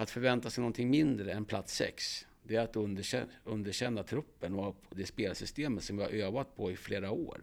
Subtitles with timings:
[0.00, 4.76] att förvänta sig någonting mindre än plats sex, det är att underkänna, underkänna truppen och
[4.90, 7.40] det spelsystemet som vi har övat på i flera år.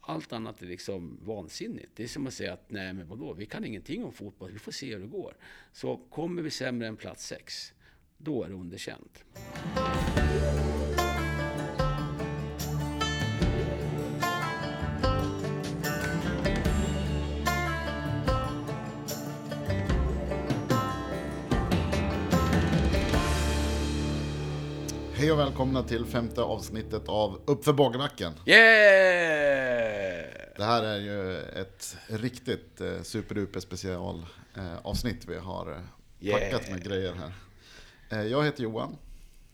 [0.00, 1.92] Allt annat är liksom vansinnigt.
[1.94, 4.58] Det är som att säga att nej men vadå, vi kan ingenting om fotboll, vi
[4.58, 5.36] får se hur det går.
[5.72, 7.72] Så kommer vi sämre än plats sex,
[8.18, 9.24] då är det underkänt.
[25.30, 28.32] Hej och välkomna till femte avsnittet av Uppför Bågnacken.
[28.46, 28.56] Yeah!
[30.56, 35.78] Det här är ju ett riktigt eh, superduper special eh, avsnitt vi har eh,
[36.20, 36.40] Yeah.
[36.52, 37.32] packat med grejer här.
[38.10, 38.96] Eh, jag heter Johan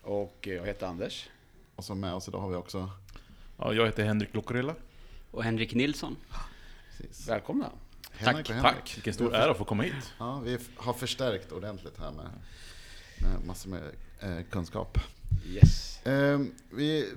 [0.02, 1.28] Och jag heter Anders.
[1.76, 2.90] och så med oss idag har vi också
[3.58, 4.74] Ja, jag heter Henrik Lokorilla.
[5.30, 6.16] Och Henrik Nilsson.
[6.98, 7.70] precis, Välkomna.
[8.12, 8.62] Henrik Henrik.
[8.74, 8.92] Tack!
[8.96, 10.12] Vilken stor ära att få komma hit.
[10.18, 12.30] Ja, vi har förstärkt ordentligt här med,
[13.18, 13.82] med massor med
[14.20, 14.98] eh, kunskap.
[15.48, 16.06] Yes.
[16.06, 16.40] Eh,
[16.70, 17.12] vi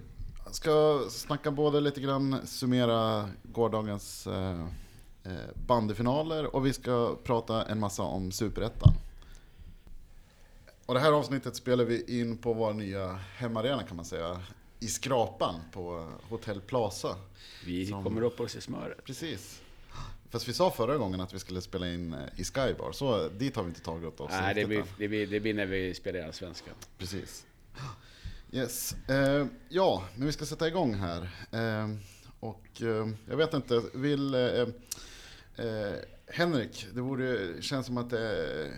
[0.52, 4.68] ska snacka både lite grann, summera gårdagens eh,
[5.24, 5.34] eh,
[5.68, 8.94] bandyfinaler och vi ska prata en massa om Superettan.
[10.86, 14.42] Och det här avsnittet spelar vi in på vår nya hemmaarena kan man säga.
[14.80, 17.16] I Skrapan på Hotell Plaza.
[17.66, 19.04] Vi Som- kommer upp oss i smöret.
[19.06, 19.62] Precis.
[20.30, 23.56] Fast vi sa förra gången att vi skulle spela in eh, i Skybar, så dit
[23.56, 26.20] har vi inte tagit oss Nej, det blir, det, blir, det blir när vi spelar
[26.20, 26.74] i Allsvenskan.
[26.98, 27.46] Precis.
[28.52, 28.96] Yes.
[29.08, 31.22] Eh, ja, men vi ska sätta igång här.
[31.52, 31.90] Eh,
[32.40, 34.34] och eh, jag vet inte, vill...
[34.36, 34.42] Eh,
[35.66, 35.94] eh,
[36.32, 38.72] Henrik, det borde, känns som att det är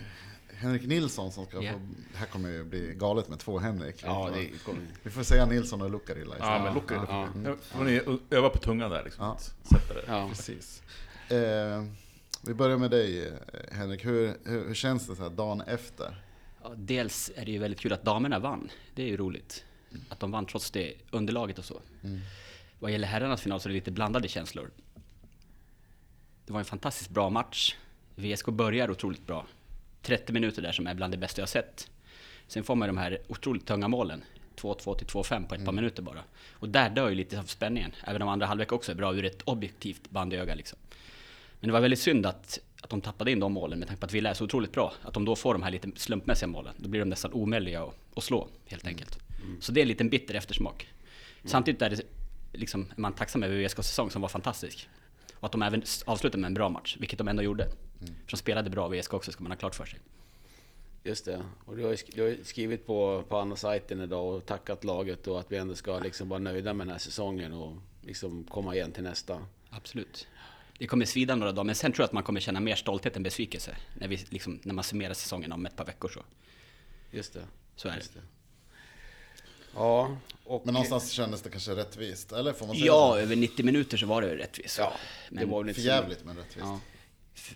[0.54, 1.72] Henrik Nilsson som ska Ja.
[1.72, 1.78] få...
[2.12, 4.02] Det här kommer ju bli galet med två Henrik.
[4.04, 4.86] Ja, vi, får, det kommer...
[5.02, 6.54] vi får säga Nilsson och Lucarilla istället.
[6.58, 7.06] Ja, men Lokorilla.
[7.08, 9.24] ja, Ja, får ni öva på tungan där liksom.
[9.24, 9.38] Ja.
[9.62, 10.02] Sätta det.
[10.06, 10.28] Ja.
[10.28, 10.82] Precis.
[11.28, 11.84] Eh,
[12.46, 13.32] vi börjar med dig eh,
[13.72, 16.22] Henrik, hur, hur, hur känns det så här dagen efter?
[16.76, 18.70] Dels är det ju väldigt kul att damerna vann.
[18.94, 19.64] Det är ju roligt.
[20.08, 21.80] Att de vann trots det underlaget och så.
[22.78, 24.70] Vad gäller herrarnas final så är det lite blandade känslor.
[26.46, 27.76] Det var en fantastiskt bra match.
[28.14, 29.46] VSK börjar otroligt bra.
[30.02, 31.90] 30 minuter där som är bland det bästa jag sett.
[32.46, 34.24] Sen får man de här otroligt tunga målen.
[34.56, 36.24] 2-2 till 2-5 på ett par minuter bara.
[36.52, 37.92] Och där dör ju lite av spänningen.
[38.04, 40.78] Även om andra halvlek också är bra ur ett objektivt bandyöga liksom.
[41.60, 44.06] Men det var väldigt synd att, att de tappade in de målen med tanke på
[44.06, 44.92] att Villa är så otroligt bra.
[45.02, 46.74] Att de då får de här lite slumpmässiga målen.
[46.76, 49.18] Då blir de nästan omöjliga att, att slå helt enkelt.
[49.60, 50.88] Så det är en liten bitter eftersmak.
[51.44, 52.02] Samtidigt är, det,
[52.52, 54.88] liksom, man tacksam över VSKs säsong som var fantastisk.
[55.34, 57.68] Och att de även avslutade med en bra match, vilket de ändå gjorde.
[57.98, 59.98] För de spelade bra VSK också, ska man ha klart för sig.
[61.04, 61.42] Just det.
[61.64, 65.52] Och du har ju skrivit på, på andra sajten idag och tackat laget och att
[65.52, 69.02] vi ändå ska liksom vara nöjda med den här säsongen och liksom komma igen till
[69.02, 69.38] nästa.
[69.70, 70.28] Absolut.
[70.82, 73.16] Det kommer svida några dagar, men sen tror jag att man kommer känna mer stolthet
[73.16, 73.76] än besvikelse.
[73.98, 76.20] När, vi, liksom, när man summerar säsongen om ett par veckor så.
[77.10, 77.40] Just det.
[77.76, 77.98] Så är det.
[77.98, 78.20] Just det.
[79.74, 80.62] Ja, och...
[80.64, 83.18] Men någonstans kändes det kanske rättvist, eller får man säga Ja, så?
[83.18, 84.78] över 90 minuter så var det rättvist.
[84.78, 84.92] Ja,
[85.28, 86.66] det Men- var väl inte För så- jävligt men rättvist.
[86.66, 86.80] Ja.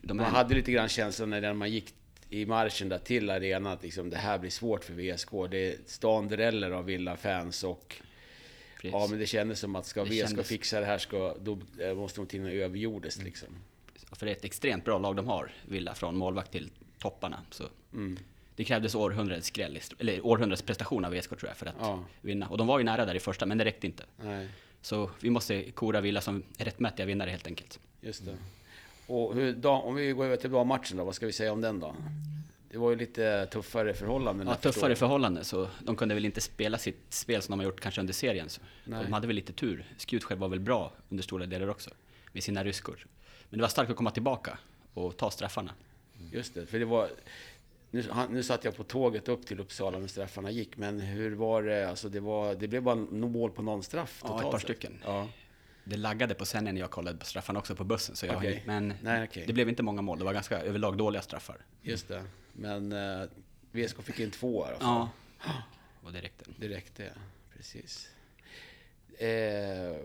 [0.03, 1.94] De Man hade lite grann känslan när man gick
[2.31, 5.31] i marschen där till arenan att liksom, det här blir svårt för VSK.
[5.50, 7.97] Det är standardeller av Villa-fans och
[8.93, 9.01] precis.
[9.03, 11.59] ja, men det kändes som att ska Det VSK kändes- fixa det här ska, då
[11.97, 13.49] måste de till överjordes liksom.
[14.13, 17.41] För det är ett extremt bra lag de har, Villa, från målvakt till topparna.
[17.51, 18.19] Så Mm.
[18.57, 22.05] det krävdes århundradets skräll, eller århundradets prestation av VSK tror jag, för att Ja.
[22.21, 22.49] vinna.
[22.49, 24.05] Och de var ju nära där i första, men det räckte inte.
[24.25, 24.49] Nej,
[24.81, 27.81] Så vi måste kora Villa som rättmätiga vinnare helt enkelt.
[28.01, 28.37] just det.
[29.07, 31.61] Och hur, da, om vi går över till dammatchen då, vad ska vi säga om
[31.61, 31.95] den då?
[32.76, 34.47] Det var ju lite tuffare förhållanden.
[34.48, 37.81] Ja, tuffare förhållanden, så de kunde väl inte spela sitt spel som de har gjort
[37.81, 38.48] kanske under serien.
[38.48, 38.60] Så.
[38.84, 39.04] Nej.
[39.04, 39.84] De hade väl lite tur.
[39.97, 41.91] Skutskär var väl bra under stora delar också,
[42.32, 43.06] med sina ryskor.
[43.50, 44.59] Men det var starkt att komma tillbaka
[44.94, 45.72] och ta straffarna.
[46.32, 47.09] Just det, för det var...
[47.91, 51.34] Nu, han, nu satt jag på tåget upp till Uppsala när straffarna gick, men hur
[51.34, 51.88] var det?
[51.88, 54.66] Alltså det, var, det blev bara mål på någon straff Ja, totalt ett par sett.
[54.78, 54.98] stäcken.
[55.04, 55.28] Ja.
[55.84, 58.16] Det laggade på sen när jag kollade på straffarna också på bussen.
[58.16, 58.62] Så jag, Okej.
[58.66, 59.44] Men Nej, okej.
[59.47, 60.19] det blev inte många mål.
[60.19, 61.56] Det var ganska överlag dåliga straffar.
[61.82, 62.22] Just det.
[62.59, 63.28] Men eh,
[63.72, 65.08] VSK fick in två i alla fall.
[65.44, 65.53] Ja.
[66.03, 66.44] Och det räckte.
[66.58, 67.12] Det räckte,
[67.56, 68.08] precis.
[69.19, 69.97] Eh,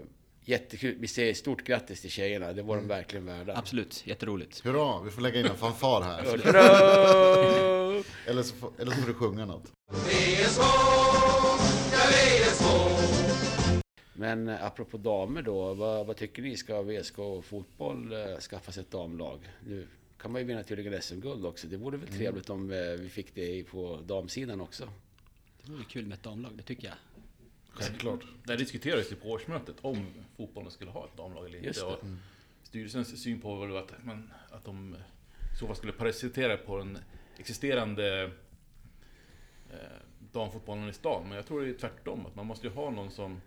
[0.41, 0.95] jättekul.
[0.99, 2.53] Vi säger stort grattis till tjejerna.
[2.53, 3.57] Det var de verkligen värda.
[3.57, 4.65] Absolut, jätteroligt.
[4.65, 6.23] Hurra, vi får lägga in en fanfar här.
[6.25, 8.03] Hurra!
[8.25, 9.71] Eller så, får, eller så får du sjunga något.
[14.13, 16.57] Men eh, apropå damer då, vad, vad tycker ni?
[16.57, 19.39] Ska VSK fotboll eh, skaffa sig ett damlag?
[19.67, 19.87] Nu
[20.21, 21.67] kan man ju vinna tydligen SM-guld också.
[21.67, 24.89] Det vore väl trevligt om eh, vi fick det i- på damsidan också.
[25.63, 26.95] Det vore kul med ett damlag, det tycker jag.
[27.69, 28.19] Självklart.
[28.43, 30.05] Det diskuterades ju på årsmötet om
[30.37, 31.89] fotbollen skulle ha ett damlag eller Just inte.
[31.91, 31.97] det.
[31.97, 32.17] Och
[32.63, 34.95] Styrelsens syn på var att, man, att de
[35.53, 36.97] i så fall skulle parasitera på den
[37.37, 38.31] existerande
[39.71, 39.77] eh,
[40.33, 41.23] damfotbollen i stan.
[41.27, 43.41] Men jag tror det är tvärtom, att man måste ju ha någon som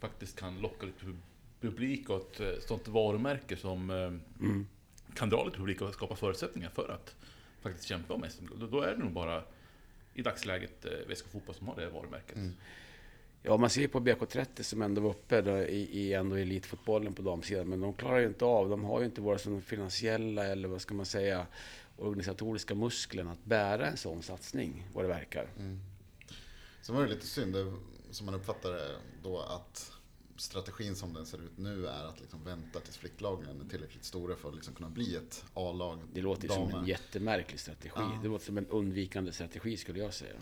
[0.00, 1.20] faktiskt kan locka lite pub-
[1.60, 3.96] publik och ett eh, sånt varumärke som eh,
[4.40, 4.66] Mm.
[5.14, 7.14] Kan dra lite publik och skapa förutsättningar för att
[7.60, 8.70] faktiskt kämpa om SM-guld.
[8.70, 9.42] Då- är det nog bara
[10.14, 12.36] i dagsläget eh, VSK Fotboll som har det varumärket.
[12.36, 12.54] Mm.
[13.42, 17.22] Ja, man ser på BK30 som ändå var uppe då, i, i ändå elitfotbollen på
[17.22, 20.44] damsidan, men de klarar ju inte av, de har ju inte vare sig de finansiella
[20.46, 21.46] eller vad ska man säga,
[21.96, 25.48] organisatoriska musklerna att bära en sån satsning, vad det verkar.
[26.82, 27.72] Sen var det lite synd, det,
[28.10, 29.92] som man uppfattar det då, att
[30.36, 34.36] strategin som den ser ut nu är att liksom vänta tills flicklagen är tillräckligt stora
[34.36, 35.98] för att liksom kunna bli ett A-lag.
[36.14, 36.78] Det låter ju som damer.
[36.78, 37.92] en jättemärklig strategi.
[37.94, 38.18] Ja.
[38.22, 40.34] Det låter som en undvikande strategi skulle jag säga.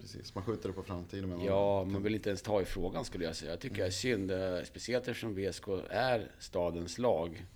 [0.00, 1.28] Precis, man skjuter det på framtiden.
[1.28, 3.50] Men Ja, man vill inte ens ta i frågan skulle jag säga.
[3.50, 7.46] Jag tycker det är synd, eh, speciellt eftersom VSK är stadens lag.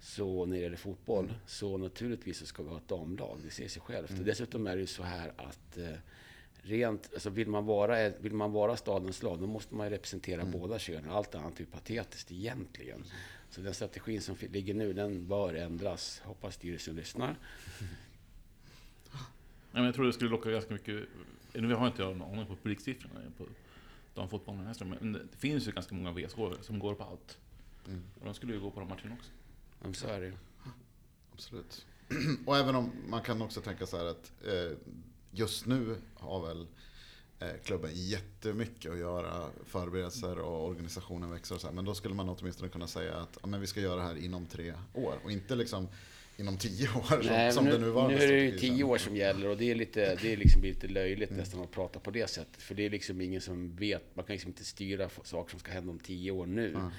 [0.00, 3.38] Så när det gäller fotboll, så naturligtvis så ska vi ha ett damlag.
[3.44, 4.10] Det säger sig självt.
[4.10, 5.90] Och dessutom är det ju så här att eh,
[6.68, 10.44] rent, alltså vill man, vara, vill man vara stadens lag, då måste man ju representera
[10.44, 11.10] båda könen.
[11.10, 13.04] Allt annat är patetiskt egentligen.
[13.50, 16.22] Så den strategin som ligger nu, den bör ändras.
[16.24, 17.28] Hoppas styrelsen lyssnar.
[19.72, 21.04] Nej, men jag tror det skulle locka ganska mycket...
[21.52, 23.46] Nu har inte jag någon aning på publiksiffrorna på
[24.14, 27.38] damfotbollen här, men det finns ju ganska många VSK som går på allt.
[27.86, 28.02] Mm.
[28.20, 29.30] Och de skulle ju gå på de matcherna också.
[29.80, 30.32] Men så är det ju.
[31.32, 31.86] Absolut.
[32.46, 34.76] Och även om man kan också tänka så här att eh,
[35.30, 36.66] just nu har väl
[37.40, 41.74] eh, klubben jättemycket att göra, förberedelser och organisationen växer och så här.
[41.74, 44.24] Men då skulle man åtminstone kunna säga att ja, men vi ska göra det här
[44.24, 45.88] inom tre år och inte liksom
[46.36, 48.84] inom tio år Nej, som, som men det nu, nuvarande nu är det ju tio
[48.84, 51.40] år som gäller och det är lite, det är liksom lite löjligt Mm.
[51.40, 52.62] nästan att prata på det sättet.
[52.62, 55.72] För det är liksom ingen som vet, man kan liksom inte styra saker som ska
[55.72, 56.68] hända om tio år nu.
[56.68, 56.90] Mm.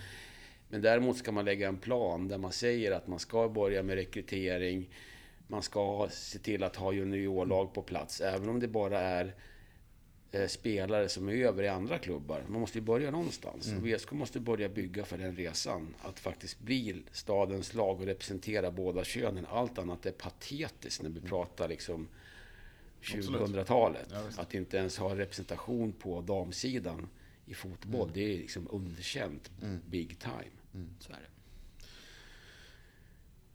[0.69, 3.95] Men däremot ska man lägga en plan där man säger att man ska börja med
[3.95, 4.89] rekrytering,
[5.49, 9.35] man ska se till att ha juniorlag på plats, även om det bara är
[10.31, 12.43] eh, spelare som är över i andra klubbar.
[12.47, 13.67] Man måste ju börja någonstans.
[13.67, 13.83] Mm.
[13.83, 15.95] VSK måste börja bygga för den resan.
[16.01, 19.45] Att faktiskt bli stadens lag och representera båda könen.
[19.49, 22.07] Allt annat är patetiskt när vi pratar liksom
[23.13, 23.19] Mm.
[23.19, 23.41] Absolut.
[23.41, 24.07] 2000-talet.
[24.11, 27.07] Ja, att inte ens ha representation på damsidan
[27.45, 28.11] i fotboll.
[28.13, 29.79] Det är liksom underkänt Mm.
[29.89, 30.85] big time.
[30.99, 31.38] Så är det.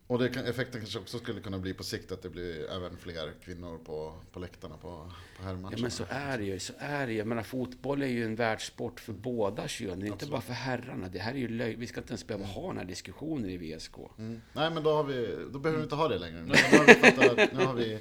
[0.07, 2.97] Och det kan, effekten kanske också skulle kunna bli på sikt att det blir även
[2.97, 5.77] fler kvinnor på, på läktarna på, på herrmatcherna.
[5.77, 6.59] Ja men så är det ju.
[6.59, 7.19] Så är det ju.
[7.19, 11.09] Jag menar, fotboll är ju en världssport för båda könen, inte bara för herrarna.
[11.09, 11.77] Det här är ju löj...
[11.77, 13.97] Vi ska inte ens behöva ha den här diskussionen i VSK.
[14.19, 14.41] Mm.
[14.53, 16.41] Nej men då, har vi, då behöver vi inte ha det längre.
[16.41, 18.01] Nu, har vi fattat att nu har vi...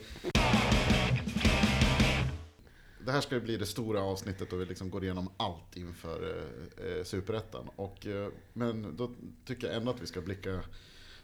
[3.06, 6.47] Det här ska ju bli det stora avsnittet då vi liksom går igenom allt inför
[6.77, 7.69] eh, eh, Superettan.
[7.77, 9.11] Eh, men då
[9.45, 10.59] tycker jag ändå att vi ska blicka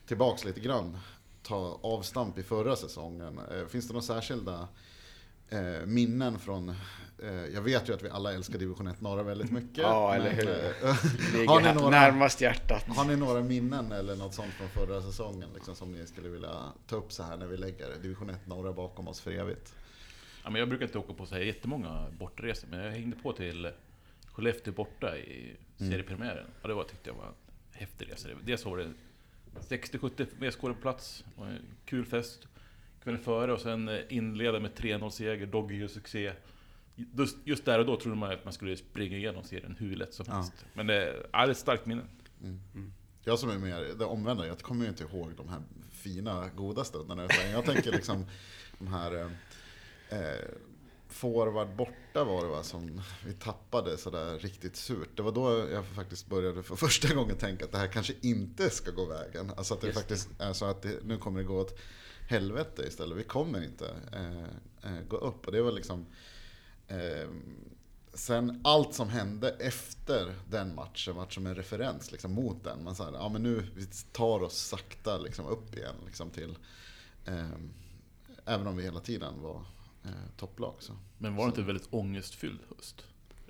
[0.10, 0.98] tillbaks lite grann.
[1.44, 3.40] Ta avstamp i förra säsongen.
[3.52, 4.68] Eh, finns det några särskilda
[5.50, 6.70] eh, minnen från...
[7.24, 9.78] Eh, jag vet ju att vi alla älskar division 1 norra väldigt mycket.
[9.78, 10.46] Ja, eller hur?
[11.48, 11.90] har ni några...
[11.90, 12.84] närmast hjärtat.
[12.88, 16.56] Har ni några minnen eller något sånt från förra säsongen liksom, som ni skulle vilja
[16.88, 19.76] ta upp så här när vi lägger division 1 norra bakom oss för evigt?
[20.44, 23.34] Ja, men jag brukar inte åka på så här jättemånga bortaresor, men jag hängde på
[23.34, 23.72] till
[24.32, 26.48] Skellefteå borta i seriepremiären.
[26.62, 27.34] Och det var, tyckte jag var en
[27.72, 28.30] häftig resa.
[28.46, 28.94] Dels var det
[29.70, 32.48] 60-70 VSK på plats, var en kul fest
[33.04, 36.34] kvällen före och sen eh, inleda med 3-0-seger, Doggy och succé.
[36.96, 40.14] Just, just där och då trodde man att man skulle springa igenom serien hur lätt
[40.14, 40.34] som Ja.
[40.36, 40.66] helst.
[40.74, 42.04] Men det ja, det är ett starkt minne.
[43.24, 46.84] Jag som är mer det omvända, jag kommer ju inte ihåg de här fina, goda
[46.84, 47.28] stunderna.
[47.52, 48.26] Jag tänker liksom
[48.80, 49.16] de här...
[49.16, 49.30] Eh,
[50.20, 50.46] eh,
[51.10, 55.10] forward borta var det va, som vi tappade sådär riktigt surt.
[55.16, 58.70] Det var då jag faktiskt började för första gången tänka att det här kanske inte
[58.70, 59.52] ska gå vägen.
[59.58, 60.02] Alltså att det Just det.
[60.02, 61.80] faktiskt är så att det, nu kommer det gå åt
[62.30, 63.18] helvete istället.
[63.18, 65.46] Vi kommer inte eh, eh, gå upp.
[65.46, 66.06] Och det var liksom...
[66.88, 67.30] Eh,
[68.14, 72.84] sen allt som hände efter den matchen vart som en referens liksom, mot den.
[72.84, 76.58] Man sa ja men nu vi tar oss sakta liksom, upp igen liksom, till...
[77.26, 77.50] Eh,
[78.46, 79.66] även om vi hela tiden var
[80.06, 80.74] eh, topplag.
[80.80, 80.94] Så.
[81.18, 83.04] Men var det inte en väldigt ångestfylld höst?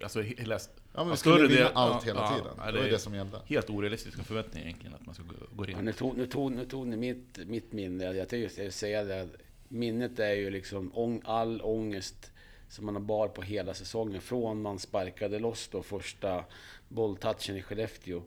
[0.03, 0.59] Alltså hela...
[0.93, 2.53] Ja men vi skulle vinna del- allt ja, hela ja, tiden.
[2.57, 3.41] ja, det det var det som gällde.
[3.45, 5.83] Helt orealistiska förväntningar egentligen att man ska gå, gå Ja, rent.
[5.83, 8.03] nu, tog, nu, tog, nu tog ni mitt, mitt minne.
[8.03, 9.21] Jag tänkte just säga det.
[9.21, 9.29] att
[9.67, 12.31] Minnet är ju liksom ång, all ångest
[12.69, 14.21] som man har bar på hela säsongen.
[14.21, 16.43] Från man sparkade loss då första
[16.87, 18.21] bolltouchen i Skellefteå.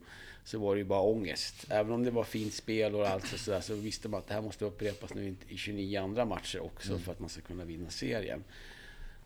[0.44, 1.66] Så var det ju bara ångest.
[1.68, 4.34] Även om det var fint spel och allt så, sådär, så visste man att det
[4.34, 7.90] här måste upprepas nu i 29 andra matcher också för att man ska kunna vinna
[7.90, 8.44] serien.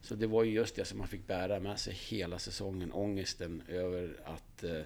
[0.03, 2.93] Så det var ju just det som man fick bära med sig hela säsongen.
[2.93, 4.63] Ångesten över att...
[4.65, 4.81] eh,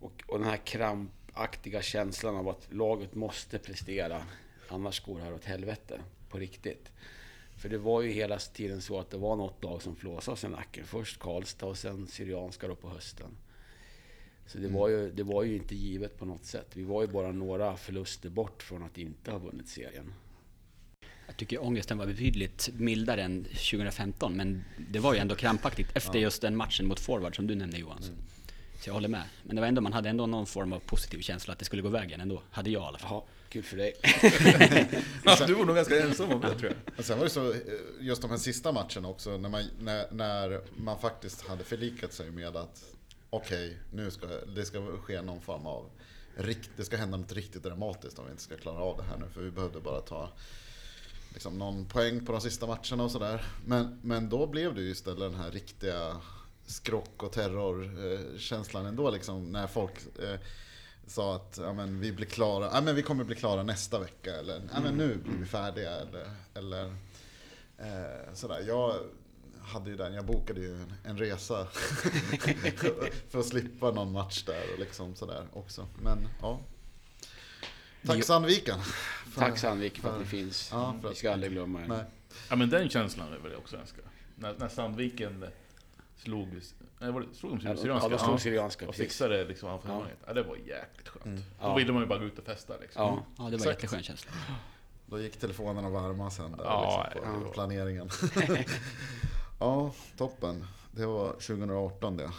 [0.00, 4.22] Och, och den här krampaktiga känslan av att laget måste prestera.
[4.68, 6.00] Annars går det här åt helvete.
[6.28, 6.90] På riktigt.
[7.56, 10.44] För det var ju hela tiden så att det var något lag som flåsade oss
[10.44, 10.84] i nacken.
[10.86, 13.36] Först Karlstad och sen Syrianska då på hösten.
[14.46, 16.70] Så det, var ju, det var ju inte givet på något sätt.
[16.74, 20.12] Vi var ju bara några förluster bort från att inte ha vunnit serien.
[21.26, 26.18] Jag tycker ångesten var betydligt mildare än 2015, men det var ju ändå krampaktigt efter
[26.18, 28.02] just den matchen mot forward som du nämnde Johan.
[28.82, 29.22] Så jag håller med.
[29.42, 31.82] Men det var ändå, man hade ändå någon form av positiv känsla att det skulle
[31.82, 32.42] gå vägen ändå.
[32.50, 33.10] Hade jag i alla fall.
[33.10, 33.92] Jaha, kul för dig.
[35.24, 36.98] Ja, du var nog ganska ensam om det tror jag.
[36.98, 37.54] Och sen var det så,
[38.00, 42.30] just de här sista matcherna också, när man, när, när man faktiskt hade förlikat sig
[42.30, 42.84] med att
[43.32, 45.90] okej, nu ska det ska ske någon form av,
[46.34, 49.16] rikt, det ska hända något riktigt dramatiskt om vi inte ska klara av det här
[49.16, 50.30] nu, för vi behövde bara ta
[51.32, 53.44] liksom, någon poäng på de sista matcherna och sådär.
[53.66, 56.20] Men, men då blev det ju istället den här riktiga
[56.66, 60.40] skrock och terrorkänslan ändå, liksom, när folk eh,
[61.06, 64.36] sa att ja, men, vi blir klara, ja, men vi kommer bli klara nästa vecka,
[64.36, 66.84] eller ja, men, nu blir vi färdiga, eller, eller
[67.78, 68.64] eh, sådär.
[68.66, 68.96] Jag
[69.64, 71.66] hade ju den, jag bokade ju en, en resa
[73.30, 75.86] för att slippa någon match där och liksom sådär också.
[76.02, 76.60] Men ja.
[78.06, 78.24] Tack.
[78.24, 78.80] Sandviken.
[79.30, 80.68] för- Tack Sandviken för att för- ni finns.
[80.72, 82.04] Ja, för Vi att- ska aldrig glömma er.
[82.50, 84.00] Ja men den känslan är väl också önska.
[84.36, 85.44] När, när Sandviken
[86.16, 86.48] slog,
[86.98, 88.08] nej, var det, slog de Ja, Syrianska?
[88.08, 90.18] de slog Syrianska, Och fixade liksom anfallet.
[90.26, 90.32] Ja.
[90.32, 91.24] det var jäkligt skönt.
[91.26, 91.36] Mm.
[91.38, 91.74] Då Ja.
[91.74, 93.02] ville man ju bara gå ut och festa liksom.
[93.02, 93.66] Ja, Ja, det var Exakt.
[93.82, 94.32] jätteskön känsla.
[95.06, 97.52] Då gick telefonerna varma sen där, Ja, liksom, på ja.
[97.52, 98.10] planeringen.
[99.62, 100.64] ja, toppen.
[100.92, 102.30] Det var 2018 det.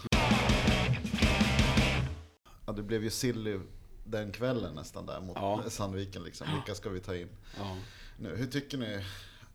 [2.65, 3.59] Ja, det blev ju silly
[4.03, 5.63] den kvällen nästan där mot Ja.
[5.69, 6.23] Sandviken.
[6.23, 6.47] Liksom.
[6.53, 7.77] Vilka ska vi ta in ja.
[8.17, 8.35] nu?
[8.35, 9.03] Hur tycker ni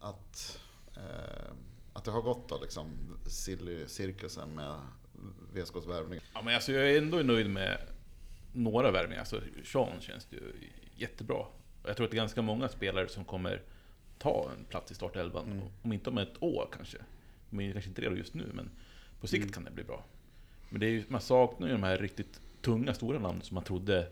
[0.01, 0.61] att,
[0.97, 1.53] eh,
[1.93, 2.91] att det har gått då, liksom,
[3.27, 4.75] silly-cirkusen med
[5.53, 6.21] VSKs värvning?
[6.35, 7.79] Ja, men alltså, jag är ändå nöjd med
[8.53, 9.21] några värvningar.
[9.21, 10.53] Alltså, Sean känns ju
[10.95, 11.47] jättebra.
[11.85, 13.63] Jag tror att det är ganska många spelare som kommer
[14.19, 15.53] ta en plats i startelvan.
[15.53, 15.65] Mm.
[15.83, 16.99] Om inte om ett år kanske.
[17.51, 18.71] Ju kanske inte redo just nu, men
[19.21, 19.53] på sikt Mm.
[19.53, 20.05] kan det bli bra.
[20.69, 23.65] Men det är ju, man saknar ju de här riktigt tunga, stora namnen som man
[23.65, 24.09] trodde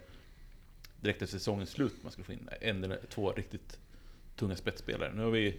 [1.01, 2.49] direkt efter säsongens slut man skulle få in.
[2.61, 3.79] En eller två riktigt
[4.37, 5.15] tunga spetsspelare.
[5.15, 5.59] Nu har vi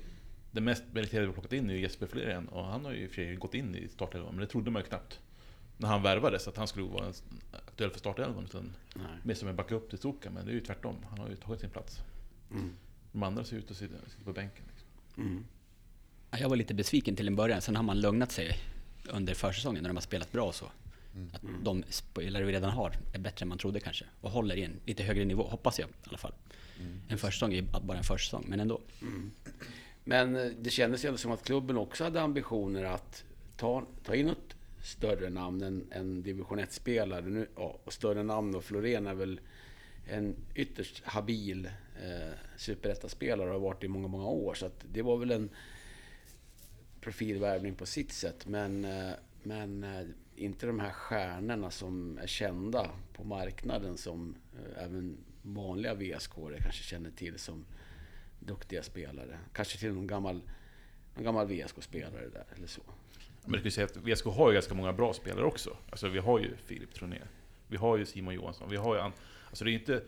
[0.51, 3.09] den mest meriterade vi plockat in är Jesper Fleren och han har ju i och
[3.09, 5.19] för sig gått in i startelvan, men det trodde man ju knappt
[5.77, 7.13] när han värvades att han skulle vara
[7.67, 8.43] aktuell för startelvan.
[8.43, 8.73] Utan
[9.23, 10.95] mer som en backup till Zucca, men det är ju tvärtom.
[11.09, 12.01] Han har ju tagit sin plats.
[12.51, 12.71] Mm.
[13.11, 14.65] De andra ser ut att sitta, sitta på bänken.
[14.67, 14.87] Liksom.
[15.23, 15.45] Mm.
[16.31, 18.57] Ja, Jag var lite besviken till en början, sen har man lugnat sig
[19.09, 20.65] under försäsongen när de har spelat bra och så.
[21.33, 24.05] Att de spelare vi redan har är bättre än man trodde kanske.
[24.21, 26.33] Och håller i en lite högre nivå, hoppas jag i alla fall.
[27.07, 28.81] En försäsong är bara en försäsong, men ändå.
[30.03, 33.23] Men eh, det kändes ju ändå som att klubben också hade ambitioner att
[33.57, 37.21] ta, ta in något större namn än, än division 1-spelare.
[37.21, 38.61] Nu, ja, och större namn då.
[38.61, 39.39] Florén är väl
[40.07, 41.65] en ytterst habil
[42.03, 44.53] eh, superettaspelare och har varit i många, många år.
[44.53, 45.49] Så att det var väl en
[47.07, 48.47] profilvärvning på sitt sätt.
[48.47, 49.11] Men, eh,
[49.43, 55.93] men eh, inte de här stjärnorna som är kända på marknaden som eh, även vanliga
[55.93, 57.65] VSK kanske känner till som
[58.39, 59.39] duktiga spelare.
[59.53, 60.41] Kanske till någon gammal,
[61.15, 62.81] någon gammal VSK-spelare där eller så.
[63.43, 65.77] Men jag skulle säga att VSK har ju ganska många bra spelare också.
[65.89, 67.21] Alltså vi har ju Filip Troné.
[67.67, 68.69] Vi har ju Simon Johansson.
[68.69, 69.11] Vi har ju an...
[69.47, 70.03] Alltså det är inte...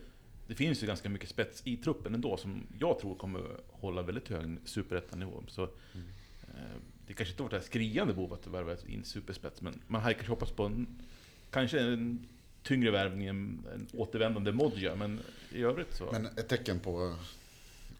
[0.46, 4.28] Det finns ju ganska mycket spets i truppen ändå som jag tror kommer hålla väldigt
[4.28, 5.42] hög superettanivå.
[5.48, 6.76] Så eh,
[7.10, 10.14] det kanske inte varit det här skriande behov att värva in superspets, men man hade
[10.14, 11.02] kanske hoppats på en,
[11.50, 12.28] kanske en
[12.62, 15.20] tyngre värvning än en återvändande Modja, men
[15.52, 16.08] i övrigt så...
[16.12, 17.14] Men ett tecken på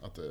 [0.00, 0.24] att, eh,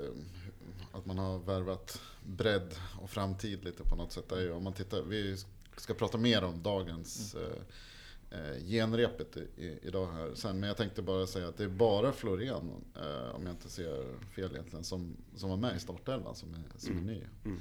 [0.91, 4.73] att man har värvat bredd och framtid lite på något sätt är ju om man
[4.73, 5.37] tittar, vi
[5.77, 10.59] ska prata mer om dagens eh, genrepet i, idag här sen.
[10.59, 14.19] Men jag tänkte bara säga att det är bara Florian, eh, om jag inte ser
[14.35, 17.21] fel egentligen, som, som var med i startelvan som är, som är ny.
[17.45, 17.59] Mm.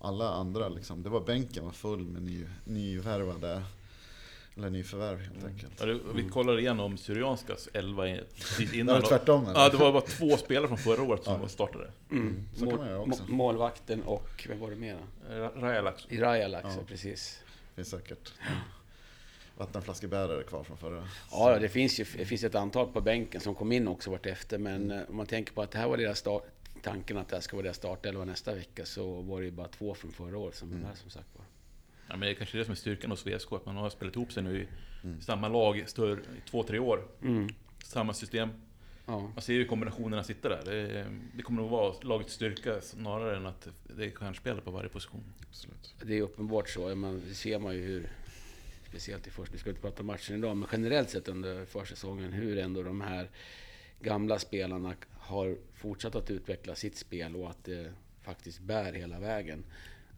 [0.00, 3.62] Alla andra liksom, det var bänken var full med ny, nyvärvade,
[4.56, 5.72] eller nyförvärv helt enkelt.
[5.80, 9.00] Ja, det, vi kollar igenom Syrianskas 11 i- precis Det innan.
[9.00, 9.60] var tvärtom eller?
[9.60, 11.48] Ja, det var bara två spelare från förra året som Ja.
[11.48, 11.90] startade.
[12.10, 12.48] Mm.
[12.56, 13.22] så kan man göra också.
[13.28, 14.96] må- målvakten och, vem var det mer?
[15.30, 16.06] Ra- Rajalac.
[16.10, 16.82] Rajalax, Ja.
[16.88, 17.40] precis.
[17.76, 18.32] finns säkert
[19.56, 21.08] vattenflaskebärare kvar från förra.
[21.30, 24.26] Ja, det finns ju det finns ett antal på bänken som kom in också vart
[24.26, 24.58] efter.
[24.58, 26.42] Men eh, om man tänker på att det här var deras start,
[26.82, 29.68] tanken att det här ska vara deras startelva nästa vecka så var det ju bara
[29.68, 31.44] två från förra året som var med som sagt var.
[32.08, 34.16] Ja, men det är kanske det som är styrkan hos VSK, att man har spelat
[34.16, 34.66] ihop sig nu i
[35.22, 35.84] samma lag i
[36.50, 37.08] två, tre år.
[37.22, 37.48] Mm.
[37.84, 38.48] Samma system.
[39.06, 39.20] Ja.
[39.20, 40.62] Man ser ju kombinationerna sitta där.
[40.64, 44.88] Det, det kommer att vara lagets styrka snarare än att det är stjärnspelare på varje
[44.88, 45.24] position.
[45.48, 45.94] Absolut.
[46.02, 46.94] Det är uppenbart så.
[46.94, 48.10] Man, det ser man ju hur,
[48.88, 52.58] speciellt i första, vi ska inte prata matchen idag, men generellt sett under försäsongen, hur
[52.58, 53.30] ändå de här
[54.00, 54.94] gamla spelarna
[55.28, 57.92] har fortsatt att utveckla sitt spel och att det
[58.22, 59.64] faktiskt bär hela vägen.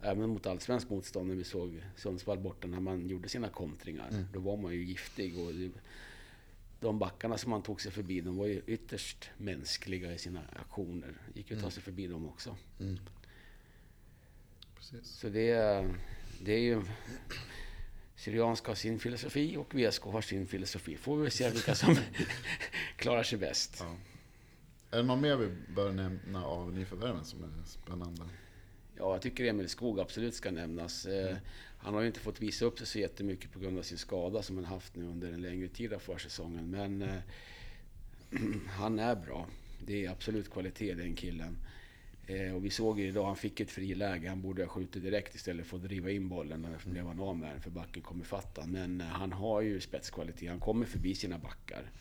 [0.01, 4.09] Även mot allsvensk motstånd när vi såg Sundsvall borta när man gjorde sina kontringar.
[4.09, 4.25] Mm.
[4.33, 5.37] Då var man ju giftig.
[5.39, 5.51] Och
[6.79, 11.13] de backarna som man tog sig förbi, de var ju ytterst mänskliga i sina aktioner.
[11.33, 11.71] gick ju att ta Mm.
[11.71, 12.57] sig förbi dem också.
[12.79, 12.99] Mm.
[14.75, 15.07] Precis.
[15.07, 15.95] Så det, är-
[16.41, 16.81] det är ju...
[18.15, 20.97] Syrianska har sin filosofi och VSK har sin filosofi.
[20.97, 21.95] Får vi se vilka som
[22.95, 23.77] klarar sig bäst.
[23.79, 23.95] Ja.
[24.91, 28.23] Är det någon mer vi bör nämna av nyförvärven som är spännande?
[28.97, 31.05] Ja, jag tycker Emil Skog absolut ska nämnas.
[31.05, 31.37] Eh,
[31.77, 34.41] Han har ju inte fått visa upp sig så jättemycket på grund av sin skada
[34.41, 36.71] som han haft nu under en längre tid av försäsongen.
[36.71, 37.19] Men eh,
[38.67, 39.47] han är bra.
[39.85, 41.57] Det är absolut kvalitet den killen.
[42.27, 44.29] Eh, och vi såg ju idag, han fick ett friläge.
[44.29, 46.61] Han borde ha skjutit direkt istället för att driva in bollen.
[46.61, 48.59] Därför blev han av med den, för backen kom ifatt.
[48.67, 50.49] Men eh, han har ju spetskvalitet.
[50.49, 51.91] Han kommer förbi sina backar.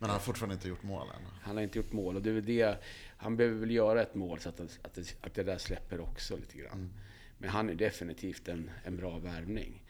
[0.00, 1.22] Men han har fortfarande inte gjort mål än.
[1.42, 2.78] Han har inte gjort mål och det är väl det,
[3.16, 6.00] han behöver väl göra ett mål så att, det- att, det, att det där släpper
[6.00, 6.72] också lite grann.
[6.72, 6.90] Mm.
[7.38, 9.82] Men han är definitivt en, en bra värvning.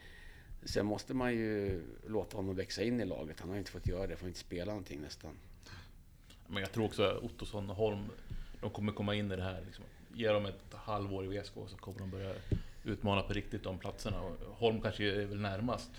[0.63, 3.39] Sen måste man ju låta honom växa in i laget.
[3.39, 5.31] Han har inte fått göra det, får inte spela någonting nästan.
[6.47, 8.05] Men jag tror också att Ottosson och Holm,
[8.61, 9.61] de kommer komma in i det här.
[9.65, 9.85] Liksom.
[10.13, 12.33] Ge dem ett halvår i VSK så kommer de börja
[12.83, 14.21] utmana på riktigt om platserna.
[14.21, 15.91] Och Holm kanske är väl närmast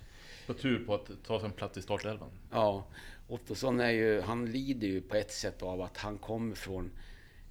[0.46, 2.30] på tur på att ta sig en plats i startelvan.
[2.50, 2.84] Ja,
[3.28, 6.90] Ottosson är ju, han lider ju på ett sätt av att han kommer från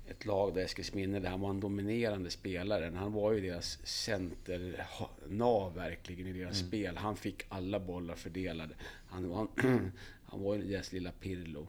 [0.08, 2.92] ett lag där Eskilsminne, där han var en dominerande spelare.
[2.96, 6.98] Han var ju deras center-nav verkligen i deras spel.
[6.98, 8.74] Han fick alla bollar fördelade.
[9.08, 9.48] Han var,
[10.26, 11.68] han var ju deras lilla Pirlo.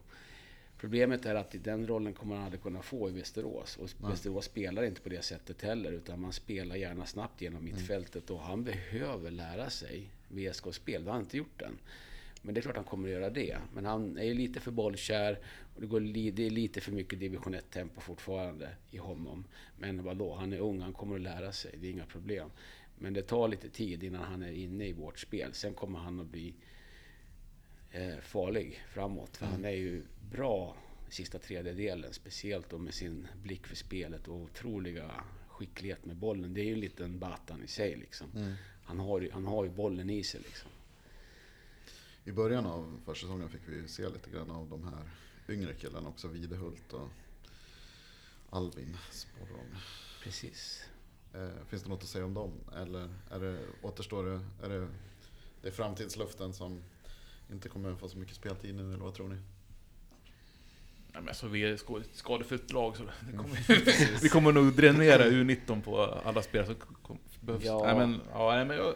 [0.77, 3.77] Problemet är att i den rollen kommer han aldrig kunna få i Västerås.
[3.77, 4.11] Och Nej.
[4.11, 8.29] Västerås spelar inte på det sättet heller, utan man spelar gärna snabbt genom mittfältet.
[8.29, 11.03] Och han behöver lära sig VSK-spel.
[11.03, 11.77] Det har han inte gjort än.
[12.41, 13.57] Men det är klart han kommer att göra det.
[13.73, 15.39] Men han är ju lite för bollkär.
[15.75, 19.43] Och det, går, li- det är lite för mycket division 1-tempo fortfarande i honom.
[19.77, 21.71] Men vadå, han är ung, han kommer att lära sig.
[21.81, 22.49] Det är inga problem.
[22.99, 25.53] Men det tar lite tid innan han är inne i vårt spel.
[25.53, 26.53] Sen kommer han att bli
[27.91, 29.37] eh, farlig framåt.
[29.37, 30.75] För han är ju bra
[31.09, 32.13] sista tredjedelen.
[32.13, 35.11] Speciellt då med sin blick för spelet och otroliga
[35.47, 36.53] skicklighet med bollen.
[36.53, 38.27] Det är ju en liten Batan i sig liksom.
[38.35, 38.53] Mm.
[38.85, 40.69] Han, har, ju- han har ju bollen i sig liksom.
[42.25, 45.09] I början av försäsongen fick vi se lite grann av de här
[45.49, 46.27] yngre killarna också.
[46.27, 47.09] Videhult och
[48.49, 49.75] Alvin Sporrong.
[50.23, 50.83] Precis.
[51.33, 52.51] Eh, finns det något att säga om dem?
[52.75, 54.87] Eller är det, återstår det, är det,
[55.61, 56.83] det är framtidsluften som
[57.51, 59.35] inte kommer få så mycket speltid nu, eller vad tror ni?
[61.13, 65.23] Ja, men alltså, vi är ett skadefyllt lag så det kommer, vi kommer nog dränera
[65.29, 67.65] U19 på alla spelare som behövs.
[67.65, 67.81] Ja.
[67.85, 68.95] Nej, men, ja, nej, men jag,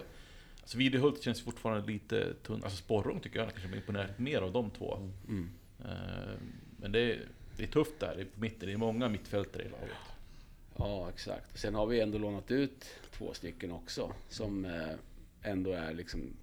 [0.62, 2.64] alltså, Videhult känns fortfarande lite tunn.
[2.64, 5.12] Alltså Sporrong tycker jag kanske imponerar mer av de två.
[5.28, 5.50] Mm.
[5.80, 6.38] Eh,
[6.78, 8.68] Men det är, det är tufft där på mitten.
[8.68, 9.90] Det är många mittfältare i laget.
[10.78, 11.60] Ja, exakt.
[11.60, 16.34] Sen har vi ändå lånat ut två stycken också som eh, ändå är liksom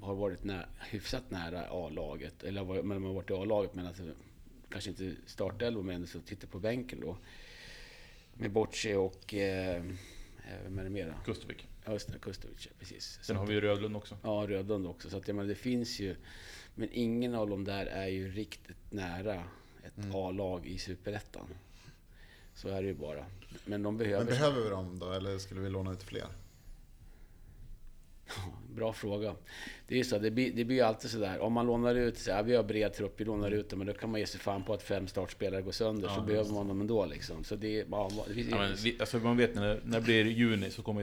[0.00, 2.42] har varit nä hyfsat nära A-laget.
[2.44, 4.02] Eller var- men de har varit i A-laget men alltså,
[4.70, 7.16] kanske inte startelva men så tittar på bänken då.
[8.34, 9.34] Med Bocci och...
[9.34, 9.84] Eh,
[10.64, 11.32] vem är det mer då?
[11.32, 11.58] Kustovic.
[11.84, 13.18] Ja, just det, Kustovic, ja, precis.
[13.22, 14.16] Sen har vi ju Rödlund också.
[14.22, 15.10] Ja, Rödlund också.
[15.10, 16.16] Så att jag menar, det finns ju...
[16.74, 19.44] Men ingen av dem där är ju riktigt nära
[19.84, 20.14] ett Mm.
[20.14, 21.46] A-lag i Superettan.
[22.54, 23.26] Så är det ju bara.
[23.64, 24.18] Men de behöver...
[24.18, 26.26] Men behöver vi dem då, eller skulle vi låna ut fler?
[28.74, 29.34] Bra fråga.
[29.86, 31.38] Det är ju så, det blir, det blir ju alltid sådär.
[31.40, 33.86] Om man lånar ut, så här, vi har bred trupp, vi lånar ut dem, men
[33.86, 36.26] då kan man ge sig fan på att fem startspelare går sönder, Ja, så just
[36.26, 37.44] behöver man dem ändå liksom.
[37.44, 37.86] Så det är...
[37.90, 40.82] Ja, det finns, Ja, men vi, alltså man vet när, när det blir juni så
[40.82, 41.00] kommer,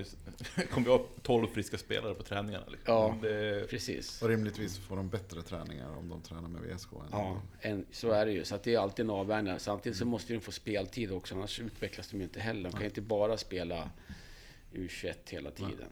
[0.56, 2.66] vi- kommer vi ha 12 friska spelare på träningarna.
[2.68, 2.94] Liksom.
[2.94, 3.18] Ja.
[3.22, 4.22] Det, precis.
[4.22, 6.92] Och rimligtvis får de bättre träningar om de tränar med VSK.
[6.94, 8.44] Än Ja, en, så är det ju.
[8.44, 9.60] Så att det är alltid en avvägning.
[9.60, 12.63] Samtidigt så måste de få speltid också, annars utvecklas de ju inte heller.
[12.63, 13.90] De kan ju inte bara spela
[14.74, 15.88] U21 hela tiden.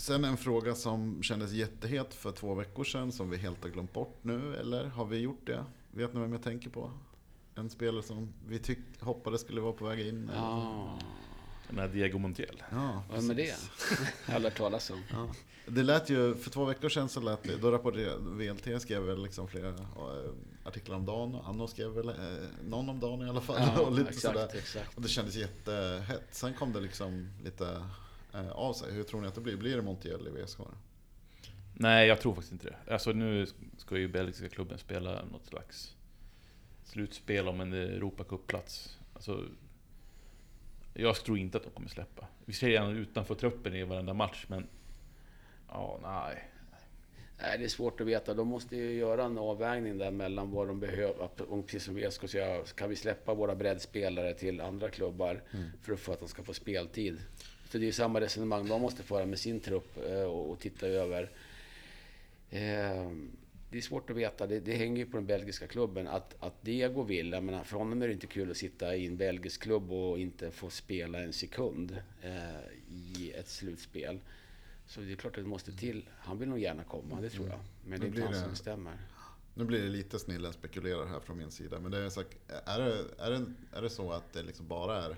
[0.00, 3.92] Sen en fråga som kändes jättehet för två veckor sedan som vi helt har glömt
[3.92, 5.64] bort nu, eller har vi gjort det?
[5.90, 6.90] Vet ni vem jag tänker på?
[7.54, 10.30] En spelare som vi tyck, hoppades skulle vara på väg in.
[10.34, 10.98] Ja,
[11.68, 12.62] den här Diego Montiel.
[12.70, 13.54] Ja, vad är det?
[14.26, 15.02] Jag har hört talas om.
[15.10, 15.28] Ja.
[15.66, 19.22] Det lät ju, för två veckor sedan så lät det, då rapporterade VLT skrev väl
[19.22, 19.76] liksom flera eh,
[20.64, 22.14] artiklar om dagen, Anno skrev väl eh,
[22.68, 23.80] någon om dagen i alla fall.
[23.86, 24.44] och lite sådär.
[24.44, 24.96] exakt, exakt.
[24.96, 26.28] Och det kändes jättehett.
[26.30, 27.82] Sen kom det liksom lite
[28.52, 28.92] av sig.
[28.92, 29.56] Hur tror ni att det blir?
[29.56, 30.58] Blir det Montiel i VSK?
[31.74, 32.92] Nej, jag tror faktiskt inte det.
[32.92, 35.94] Alltså nu ska ju belgiska klubben spela något slags
[36.84, 38.98] slutspel om en Europacup-plats.
[39.14, 39.44] Alltså,
[40.94, 42.26] jag tror inte att de kommer släppa.
[42.44, 44.66] Vi ser gärna utanför truppen i varenda match, men...
[45.68, 46.50] Ja, nej.
[47.42, 48.34] Nej, det är svårt att veta.
[48.34, 51.28] De måste ju göra en avvägning där mellan vad de behöver.
[51.62, 55.42] Precis som VSK säger, kan vi släppa våra breddspelare till andra klubbar
[55.82, 57.20] för att, för att de ska få speltid?
[57.72, 60.86] Så det är samma resonemang de måste föra med sin trupp eh, och, och titta
[60.86, 61.30] över.
[62.50, 63.10] Eh,
[63.70, 64.46] det är svårt att veta.
[64.46, 66.08] Det, det hänger ju på den belgiska klubben.
[66.08, 69.06] Att, att Diego vill, jag menar, för honom är det inte kul att sitta i
[69.06, 72.34] en belgisk klubb och inte få spela en sekund eh,
[72.88, 74.20] i ett slutspel.
[74.86, 76.08] Så det är klart att det måste till.
[76.18, 77.58] Han vill nog gärna komma, det tror jag.
[77.84, 78.92] Men det är inte han som bestämmer.
[79.54, 81.80] Nu blir det lite snillen spekulerar här från min sida.
[81.80, 85.02] Men det är, så, är, det, är, det, är det så att det liksom bara
[85.04, 85.16] är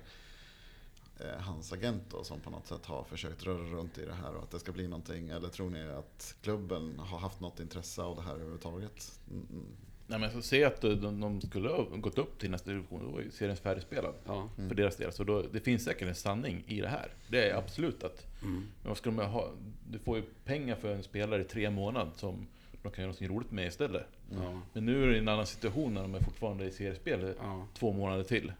[1.39, 4.43] hans agent då, som på något sätt har försökt röra runt i det här och
[4.43, 5.29] att det ska bli någonting?
[5.29, 9.21] Eller tror ni att klubben har haft något intresse av det här överhuvudtaget?
[9.31, 9.67] Mm, mm.
[10.07, 13.11] Nej men så se att de, de skulle ha gått upp till nästa division, då
[13.11, 14.15] var ju serien färdigspelad.
[14.27, 14.49] Ja.
[14.57, 15.13] För deras del.
[15.13, 17.09] Så då, det finns säkert en sanning i det här.
[17.29, 18.27] Det är absolut att...
[18.43, 18.55] Mm.
[18.55, 19.51] Men vad ska de ha?
[19.91, 22.47] Du får ju pengar för en spelare i tre månader som
[22.83, 24.07] de kan göra något roligt med istället.
[24.31, 24.61] Ja.
[24.73, 27.67] Men nu är det en annan situation när de är fortfarande i seriespel Ja.
[27.75, 28.53] två månader till.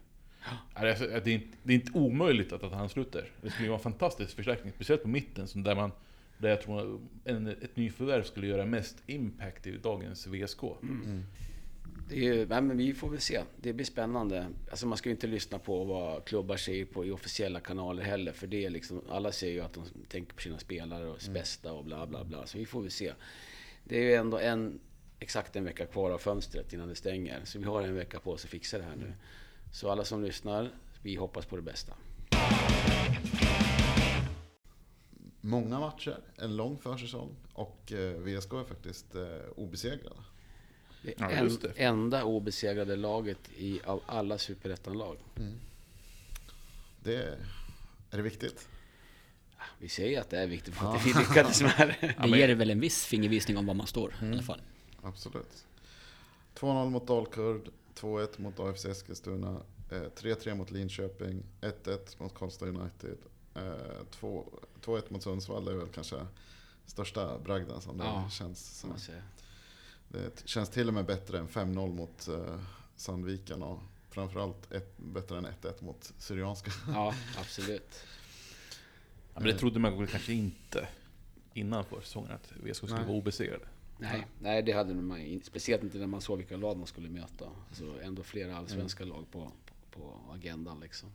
[0.45, 3.25] Ja, Det är, inte, det är inte omöjligt att, att han slutar.
[3.41, 5.91] Det skulle vara en fantastisk förstärkning, speciellt på mitten, som där, man,
[6.37, 10.61] där jag tror en, ett nyförvärv skulle göra mest impact i dagens VSK.
[12.09, 13.41] Det är, nej, men vi får väl se.
[13.61, 14.47] Det blir spännande.
[14.69, 18.31] Alltså man ska ju inte lyssna på vad klubbar säger på i officiella kanaler heller.
[18.31, 21.73] För det är liksom, alla säger ju att de tänker på sina spelare och bästa
[21.73, 22.45] och bla bla bla.
[22.45, 23.13] Så vi får väl se.
[23.83, 24.79] Det är ju ändå en,
[25.19, 27.41] exakt en vecka kvar av fönstret innan det stänger.
[27.43, 29.13] Så vi har en vecka på oss att fixa det här nu.
[29.73, 31.93] Så alla som lyssnar, vi hoppas på det bästa.
[35.41, 39.23] Många matcher, en lång försäsong och eh, VSK är faktiskt eh,
[39.55, 40.15] obesegrade.
[41.01, 41.73] Det Ja, en, det.
[41.77, 45.17] enda obesegrade laget i, av alla superettan-lag.
[47.03, 47.37] Det är,
[48.11, 48.69] det viktigt?
[49.79, 52.15] Vi säger att det är viktigt för att vi lyckades med det.
[52.23, 54.61] Det ger väl en viss fingervisning om var man står i alla fall.
[55.01, 55.65] Absolut.
[56.55, 63.17] 2-0 mot Dalkurd, 2-1 mot AFC Eskilstuna, eh, 3-3 mot Linköping, 1-1 mot Karlstad United,
[63.55, 64.45] eh, 2
[64.81, 65.67] 2-1 mot Sundsvall.
[65.67, 66.25] Är väl kanske
[66.85, 68.79] största bragden som det Ja, känns.
[68.79, 68.93] Som.
[70.07, 72.59] Det känns till och med bättre än 5-0 mot eh,
[72.95, 73.79] Sandviken och
[74.09, 76.71] framförallt ett, bättre än 1-1 mot Syrianska.
[76.87, 78.05] Ja, absolut.
[79.33, 80.87] Ja, men det trodde man väl kanske inte
[81.53, 83.05] innan försäsongen, att VSK skulle Nej.
[83.05, 83.65] vara obesegrade.
[84.11, 87.09] Nej, nej, det hade man in- speciellt inte när man såg vilka lag man skulle
[87.09, 87.45] möta.
[87.69, 89.51] Alltså ändå flera allsvenska lag på,
[89.91, 91.09] på, på agendan liksom.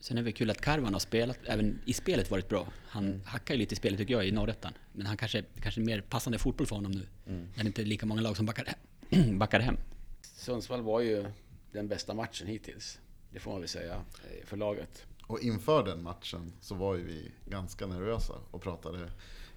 [0.00, 2.68] Sen är det kul att Karvan har spelat, även i spelet varit bra.
[2.86, 4.72] Han hackar ju lite i spelet tycker jag i norrettan.
[4.92, 7.06] Men han kanske, kanske är mer passande fotboll för honom nu.
[7.24, 8.64] När det inte är lika många lag som backar
[9.10, 9.38] hem.
[9.38, 9.76] backar hem.
[10.22, 11.26] Sundsvall var ju
[11.72, 13.00] den bästa matchen hittills.
[13.32, 15.06] Det får man väl säga eh, för laget.
[15.26, 19.10] Och inför den matchen så var ju vi ganska nervösa och pratade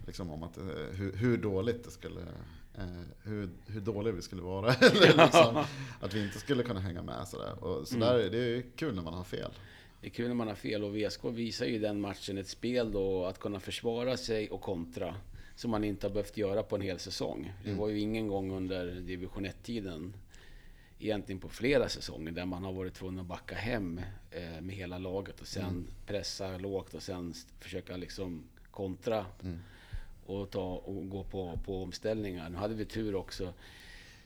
[0.08, 2.22] liksom om att, eh, hur, hur dåligt det skulle
[3.24, 4.74] hur, hur dåliga vi skulle vara.
[4.82, 5.64] Eller liksom,
[6.00, 7.28] att vi inte skulle kunna hänga med.
[7.28, 7.64] Sådär.
[7.64, 9.52] Och sådär, Det är kul när man har fel.
[10.02, 12.92] Det är kul när man har fel och VSK visar ju den matchen ett spel
[12.92, 15.16] då att kunna försvara sig och kontra.
[15.56, 17.54] Som man inte har behövt göra på en hel säsong.
[17.66, 20.14] Det var ju ingen gång under division 1-tiden
[21.00, 24.98] egentligen på flera säsonger där man har varit tvungen att backa hem eh, med hela
[24.98, 29.26] laget och sen pressa lågt och sen försöka liksom kontra
[30.26, 32.50] och, ta, och gå på, på omställningar.
[32.50, 33.54] Nu hade vi tur också.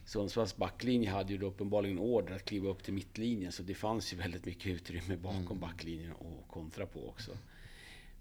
[0.05, 4.13] Sundsvalls backlinje hade ju då uppenbarligen order att kliva upp till mittlinjen så det fanns
[4.13, 7.31] ju väldigt mycket utrymme bakom backlinjen och kontra på också.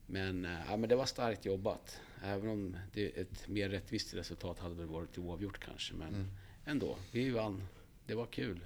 [0.06, 2.00] Men, eh, ja, men det var starkt jobbat.
[2.24, 5.94] Även om det, ett mer rättvist resultat hade väl varit oavgjort kanske.
[5.94, 6.30] Men
[6.64, 7.62] ändå, vi vann.
[8.06, 8.60] Det var kul.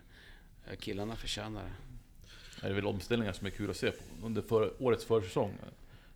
[0.67, 1.73] Eh, Killarna förtjänar det.
[2.61, 4.27] Det är väl omställningar som är kul att se på.
[4.27, 5.55] Under för, årets försäsong.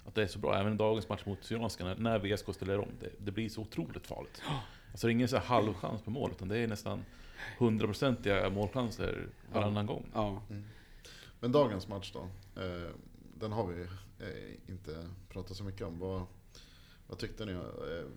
[0.06, 0.58] Att det är så bra.
[0.58, 2.88] Även dagens match mot Syrianska, när, när VSK ställer om.
[3.00, 4.42] Det, det blir så otroligt farligt.
[4.90, 7.04] Alltså det är ingen så här halvchans på mål, utan det är nästan
[7.58, 10.06] hundraprocentiga målchanser varannan gång.
[10.14, 10.42] Ja,
[11.40, 12.20] Men dagens match då.
[12.62, 12.90] Eh,
[13.34, 13.82] den har vi
[14.18, 15.98] eh, inte pratat så mycket om.
[15.98, 16.22] Vad,
[17.06, 17.52] vad tyckte ni?
[17.52, 17.60] Eh,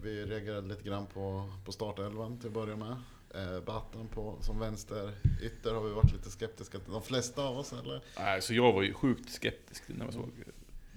[0.01, 2.95] vi reagerade lite grann på, på startelvan till att börja med.
[3.35, 6.91] Eh, Batan på, som vänster ytter har vi varit lite skeptiska till.
[6.91, 8.01] De flesta av oss eller?
[8.17, 10.31] Nej, så jag var ju sjukt skeptisk när man såg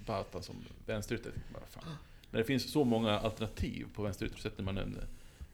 [0.05, 1.31] Batan som vänsterytter.
[2.31, 4.97] När det finns så många alternativ på vänsterytter, sätter man en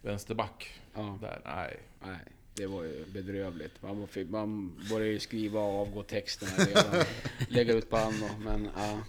[0.02, 1.18] vänsterback ja.
[1.22, 1.42] där.
[1.46, 1.80] Nej.
[2.02, 2.20] Nej,
[2.54, 3.82] det var ju bedrövligt.
[3.82, 7.06] Man, fick, man började ju skriva och avgå texterna redan.
[7.50, 8.30] lägga ut på anno.
[8.40, 9.00] Men, ja.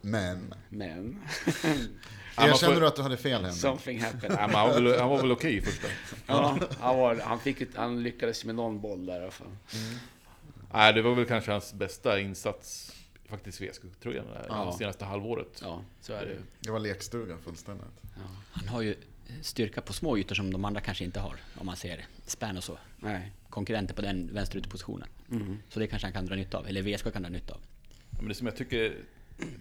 [0.00, 1.22] Men, Men,
[2.36, 3.60] erkänner du att du hade fel Henrik?
[3.60, 4.38] something happened.
[4.38, 5.88] Han var väl, han var väl okej i första.
[6.26, 9.56] Ja, han, var, han, fick ett, han lyckades med någon boll där i alla fall.
[10.72, 12.92] Nej, det var väl kanske hans bästa insats
[13.32, 14.74] faktiskt VSK-tröjan Ja.
[14.78, 15.58] senaste halvåret.
[15.62, 16.36] Ja, så är det.
[16.60, 17.86] Det var lekstuga fullständigt.
[18.16, 18.22] Ja.
[18.52, 18.94] Han har ju
[19.42, 21.36] styrka på små ytor som de andra kanske inte har.
[21.58, 22.78] Om man ser span och så.
[23.00, 23.32] Nej.
[23.50, 25.08] Konkurrenter på den vänsterytterpositionen.
[25.68, 26.66] Så det kanske han kan dra nytta av.
[26.66, 27.60] Eller VSK kan dra nytta av.
[28.10, 28.94] Men det som jag tycker är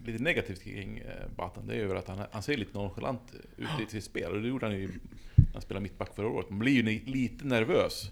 [0.05, 3.21] lite negativt kring eh, Batan, det är ju att han, han ser lite nonchalant
[3.57, 4.31] ut i sitt spel.
[4.31, 4.87] Och det gjorde han ju
[5.35, 6.49] när han spelade mittback förra året.
[6.49, 8.09] Man blir ju lite nervös.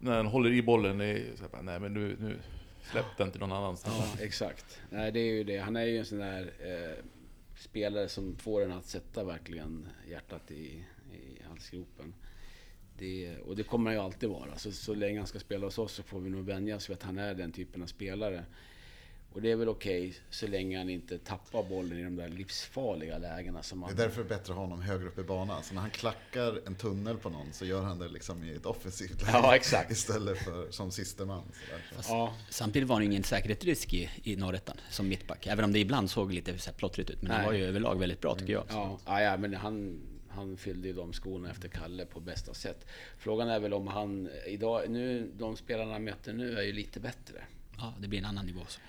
[0.00, 1.00] När han håller i bollen.
[1.00, 2.36] i- Så här, bara, Nej men nu, nu
[2.82, 4.14] släpp den till någon annanstans.
[4.18, 4.80] Ja, exakt.
[4.90, 5.58] Nej, det är ju det.
[5.58, 7.04] Han är ju en sån där eh,
[7.56, 12.14] spelare som får en att sätta verkligen hjärtat i, i halsgropen.
[12.98, 14.58] Det, och det kommer han ju alltid vara.
[14.58, 16.96] Så, så länge han ska spela hos oss så får vi nog vänja oss vid
[16.96, 18.44] att han är den typen av spelare.
[19.32, 23.18] Och det är väl okej så länge han inte tappar bollen i de där livsfarliga
[23.18, 25.62] lägena som Det är därför det är bättre att ha honom högre upp i banan.
[25.62, 28.66] Så när han klackar en tunnel på någon så gör han det liksom i ett
[28.66, 29.32] offensivt läge.
[29.32, 29.90] Ja, exakt.
[29.90, 31.42] Istället för som siste man.
[32.08, 35.46] Ja, Samtidigt var han ingen säkerhetsrisk i, i norrettan som mittback.
[35.46, 37.22] Även om det ibland såg lite så plottrigt ut.
[37.22, 38.64] Men han var ju överlag väldigt bra tycker jag.
[38.68, 42.86] Ja, ja, ja men han, han fyllde ju de skorna efter Kalle på bästa sätt.
[43.18, 47.00] Frågan är väl om han idag, nu, de spelarna han möter nu är ju lite
[47.00, 47.44] bättre.
[47.78, 48.60] Ja, det blir en annan nivå.
[48.68, 48.80] Så.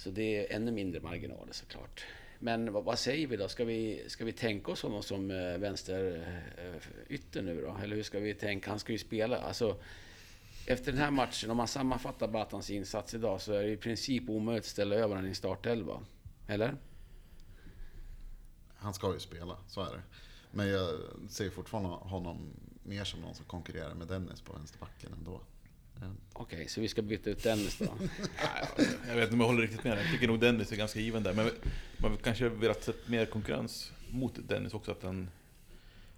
[0.00, 2.04] Så det är ännu mindre marginaler såklart.
[2.38, 3.48] Men vad, vad säger vi då?
[3.48, 7.76] Ska vi, ska vi tänka oss honom som eh, vänsterytter eh, nu då?
[7.82, 8.70] Eller hur ska vi tänka?
[8.70, 9.38] Han ska ju spela.
[9.38, 9.76] Alltså,
[10.66, 14.28] efter den här matchen, om man sammanfattar Batans insats idag, så är det i princip
[14.28, 16.00] omöjligt att ställa över honom i startelva.
[16.46, 16.74] Eller?
[18.74, 20.02] Han ska ju spela, så är det.
[20.50, 22.38] Men jag ser fortfarande honom
[22.82, 25.40] mer som någon som konkurrerar med Dennis på vänsterbacken ändå.
[26.32, 27.84] Okej, så vi ska byta ut Dennis då?
[29.08, 29.98] Jag vet inte om jag håller riktigt med.
[29.98, 31.34] Jag tycker nog Dennis är ganska given där.
[31.34, 31.50] Men
[31.96, 34.90] man kanske velat sett mer konkurrens mot Dennis också.
[34.92, 35.30] Att han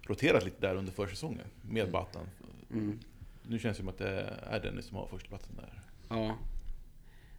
[0.01, 2.29] roterat lite där under försäsongen med Batan.
[2.71, 2.99] Mm.
[3.43, 5.81] Nu känns det som att det är Dennis som har första platsen där.
[6.09, 6.37] Ja.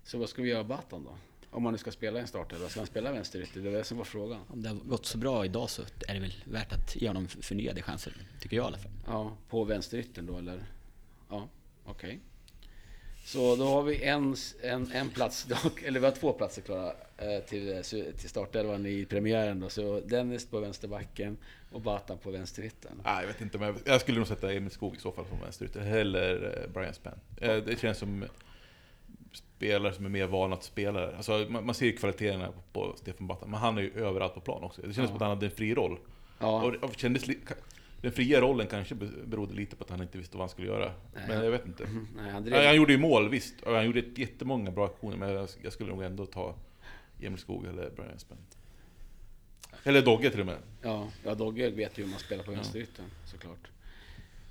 [0.04, 1.16] Så vad ska vi göra Batan då?
[1.50, 3.60] Om han nu ska spela en startelva, ska han spela vänsterytter?
[3.60, 4.40] Det var det som var frågan.
[4.48, 7.28] Om det har gått så bra idag så är det väl värt att ge honom
[7.28, 8.16] förnyade chanser.
[8.40, 8.92] Tycker jag i alla fall.
[9.06, 10.64] Ja, på vänsteryttern då eller?
[11.30, 11.48] Ja,
[11.84, 12.20] okej.
[13.24, 16.92] Så då har vi en, en, en plats, dock, eller vi har två platser klara
[17.18, 17.82] eh, till,
[18.18, 19.68] till startelvan i premiären då.
[19.68, 21.36] Så Dennis på vänsterbacken
[21.72, 22.92] och Batan på vänsteryttern.
[23.04, 25.40] Nej, jag vet inte, men jag skulle nog sätta Emil Skog i så fall som
[25.40, 25.80] vänsterytter.
[25.80, 27.18] Eller eh, Brian Spann.
[27.40, 28.24] Eh, Det känns som
[29.32, 31.16] spelare som är mer vana att spela.
[31.16, 34.34] Alltså, man, man ser ju kvaliteterna på, på Stefan Batan, men han är ju överallt
[34.34, 34.82] på plan också.
[34.82, 35.06] Det kändes Ja.
[35.06, 35.98] som att han hade en fri roll.
[36.38, 37.26] Ja, Och det och kändes
[38.04, 40.66] den fria rollen kanske be- berodde lite på att han inte visste vad han skulle
[40.66, 40.92] göra.
[41.14, 41.24] Nej.
[41.28, 41.84] Men jag vet inte.
[41.86, 43.60] mhm, nej, han Ja, han drev, gjorde ju mål, visst.
[43.62, 45.30] Och han gjorde ett- jättemånga bra aktioner, men
[45.62, 46.54] jag, skulle nog ändå ta
[47.20, 48.38] Emil Skog eller Brian Spann.
[49.84, 50.58] Eller Dogge till och med.
[50.82, 53.68] ja, ja, Dogge vet ju hur man spelar på vänsteryttern såklart.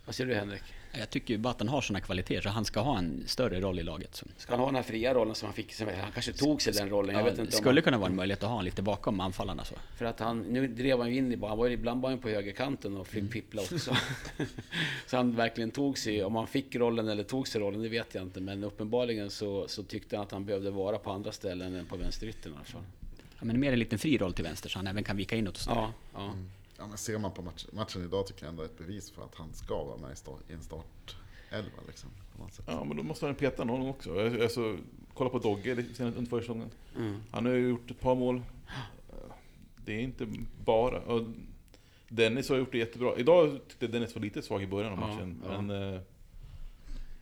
[0.06, 0.64] Vad säger du Henrik?
[1.00, 3.84] Jag tycker ju Batan har sådana kvaliteter så han ska ha en större roll i
[3.84, 4.16] laget.
[4.16, 4.26] Så.
[4.38, 5.74] Ska han ha den här fria rollen som han fick?
[5.74, 7.52] Som, han kanske tog sig den rollen, jag Ja, vet inte.
[7.52, 9.64] skulle han, kunna vara en möjlighet att ha honom lite bakom anfallarna.
[9.66, 9.76] Så.
[9.98, 12.10] För att han, nu drev han ju in i banan, han var ju ibland var
[12.10, 13.24] han på högerkanten och Mm.
[13.26, 13.96] fick pippla också.
[15.08, 18.16] så han verkligen tog sig, om han fick rollen eller tog sig rollen, det vet
[18.16, 18.42] jag inte.
[18.42, 21.98] Men uppenbarligen så, så tyckte han att han behövde vara på andra ställen än på
[21.98, 22.82] vänsteryttern i alla fall.
[23.40, 25.56] Ja, men mer en liten fri roll till vänster så han även kan vika inåt
[25.56, 25.70] och så.
[25.72, 26.34] Ja, ja.
[26.78, 29.36] Ja, men ser man på match, matchen idag tycker jag ändå ett bevis för att
[29.36, 31.78] han ska vara med i, start, i en startelva.
[31.88, 32.10] Liksom.
[32.66, 34.26] Ja, men då måste han peta någon också.
[34.42, 34.78] Alltså,
[35.14, 36.70] kolla på Dogge under försäsongen.
[36.98, 37.20] Mm.
[37.32, 38.42] Han har ju gjort ett par mål.
[39.86, 40.28] Det är inte
[40.66, 41.00] bara...
[41.02, 41.22] Och
[42.10, 43.16] Dennis har gjort det jättebra.
[43.18, 45.42] Idag tyckte jag Dennis var lite svag i början av Ja, matchen.
[45.48, 45.62] ja.
[45.62, 45.94] Men...
[45.96, 46.02] eh,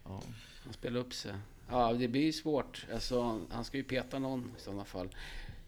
[0.06, 0.22] Ja.
[0.64, 1.34] Han spelar upp sig.
[1.70, 2.86] Ja, det blir ju svårt.
[2.94, 5.10] Alltså, han ska ju peta någon i sådana fall.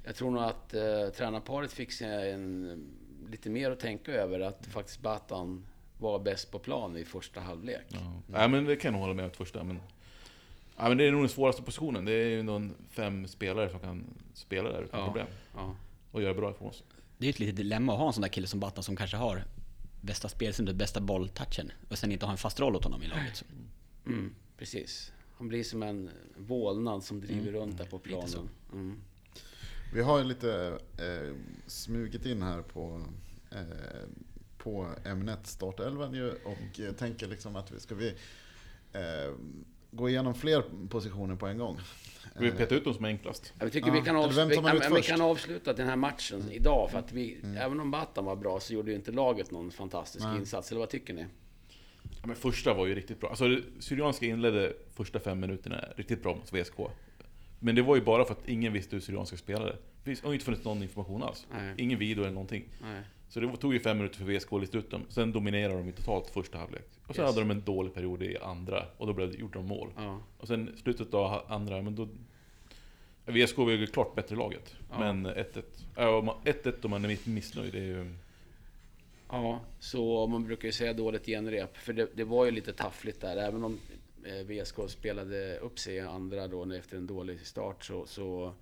[0.04, 2.84] Jag tror nog att eh, tränarparet fick sig en,
[3.34, 4.40] lite mer att tänka över.
[4.40, 5.66] Att faktiskt Batan
[5.98, 7.86] var bäst på plan i första halvlek.
[7.90, 8.14] Ja.
[8.28, 9.64] Nej, men det kan jag nog hålla med om första.
[9.64, 9.80] Men,
[10.78, 12.06] ja, men det är nog den svåraste positionen.
[12.06, 15.06] Det är ju någon fem spelare som kan spela där utan Ja.
[15.06, 15.28] problem.
[15.56, 15.76] Ja.
[16.12, 16.86] Och göra bra ifrån sig.
[17.18, 18.96] Det är ju ett litet dilemma att ha en sån där kille som Batan som
[18.96, 19.44] kanske har
[20.02, 23.36] bästa spelsinnet, bästa bolltouchen och sen inte ha en fast roll åt honom i laget.
[23.36, 23.46] Så.
[24.06, 25.12] Mm, precis.
[25.38, 28.50] Han blir som en vålnad som driver runt där på planen.
[28.74, 29.00] Mm.
[29.94, 31.36] Vi har ju lite eh,
[31.68, 33.02] smugit in här på,
[34.58, 38.08] på ämnet startelvan ju och eh, tänker liksom att vi ska vi
[38.94, 39.34] eh,
[39.92, 41.80] gå igenom fler positioner på en gång.
[42.40, 43.54] Vi peta ut dem som är enklast.
[43.60, 45.10] Jag tycker Ja, vi, kan avsluta, ut ja, vi först?
[45.10, 46.92] kan avsluta den här matchen idag.
[46.92, 50.26] För att vi, även om Batan var bra så gjorde ju inte laget någon fantastisk
[50.26, 50.38] Nej.
[50.38, 50.72] insats.
[50.72, 51.26] Eller vad tycker ni?
[52.22, 53.30] Ja, men första var ju riktigt bra.
[53.30, 56.76] Alltså, Syrianska inledde första fem minuterna riktigt bra mot VSK.
[57.60, 59.78] Men det var ju bara för att ingen visste hur Syrianska spelade.
[60.04, 61.48] Det har inte funnits någon information alls.
[61.52, 61.76] Nej.
[61.78, 62.66] Ingen video eller någonting.
[62.82, 63.02] Nej.
[63.34, 65.06] Så det tog ju fem minuter för VSK att lista ut dem.
[65.10, 66.86] Sen dominerade de ju totalt första halvlek.
[67.08, 67.36] Och sen Yes.
[67.36, 69.90] hade de en dålig period i andra, och då blev det, gjorde de mål.
[69.98, 70.20] Ja.
[70.38, 72.08] Och sen slutet av andra, men då...
[73.26, 74.76] VSK var ju klart bättre laget.
[74.90, 75.00] Ja.
[75.00, 75.64] Men 1-1.
[75.96, 78.14] Ja, om man- 1-1 om man är missnöjd, det är ju...
[79.30, 81.78] Ja, så man brukar ju säga dåligt genrep.
[81.78, 83.38] För det, det var ju lite taffligt där.
[83.38, 83.80] Även om
[84.26, 88.54] eh, VSK spelade upp sig i andra då efter en dålig start så, så,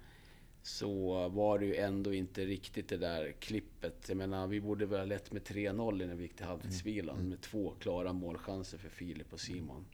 [0.64, 4.06] så var det ju ändå inte riktigt det där klippet.
[4.08, 7.30] Jag menar, vi borde väl ha lett med 3-0 när vi gick till halvtidsvilan.
[7.30, 9.86] Med två klara målchanser för Filip och Simon.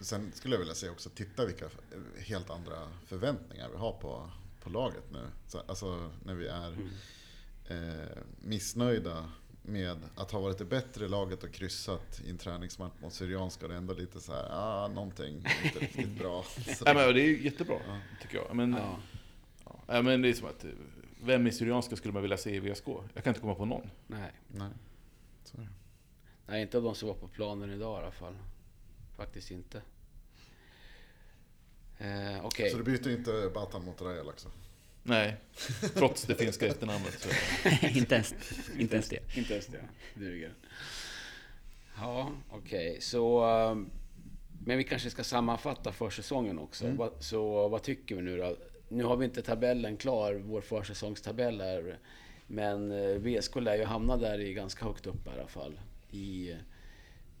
[0.00, 1.68] Sen skulle jag vilja säga också, titta vilka
[2.18, 4.30] helt andra förväntningar vi har på,
[4.62, 5.26] på laget nu.
[5.46, 6.76] Så, alltså när vi är
[7.68, 9.30] eh, missnöjda
[9.62, 13.68] med att ha varit det bättre laget och kryssat i en träningsmatch mot Syrianska.
[13.68, 16.44] Det är ändå lite så här, ah, någonting är inte riktigt bra.
[16.78, 17.78] Så, Nej, men det är jättebra,
[18.22, 18.56] tycker jag.
[18.56, 18.98] Men, Ja.
[19.86, 20.02] Ja.
[20.02, 20.70] Men det är som att, eh,
[21.22, 22.88] vem i Syrianska skulle man vilja se i VSK?
[23.14, 23.90] Jag kan inte komma på någon.
[24.06, 24.32] Nej.
[24.48, 24.70] nej,
[25.44, 25.58] så.
[26.46, 28.34] Nej, inte av de som var på planen idag i alla fall.
[29.16, 29.82] Faktiskt inte.
[31.98, 32.70] Eh, Okej.
[32.70, 34.48] Så du byter inte Batan mot Rajal också?
[35.02, 35.36] Nej,
[35.94, 37.20] trots det finska efternamnet.
[37.20, 37.28] Så.
[37.86, 38.34] inte, ens,
[38.78, 39.36] inte ens det.
[39.36, 39.80] Inte ens det.
[40.14, 40.54] Duger.
[41.96, 43.00] Ja, okej.
[43.00, 43.44] Så...
[43.70, 43.90] um,
[44.64, 46.86] Men vi kanske ska sammanfatta försäsongen också.
[46.86, 47.08] Mm.
[47.20, 48.56] Så vad tycker vi nu då?
[48.88, 51.98] Nu har vi inte tabellen klar, vår försäsongstabell är.
[52.46, 55.80] Men eh, VSK lär ju hamna där i ganska högt upp i alla fall.
[56.10, 56.56] I eh,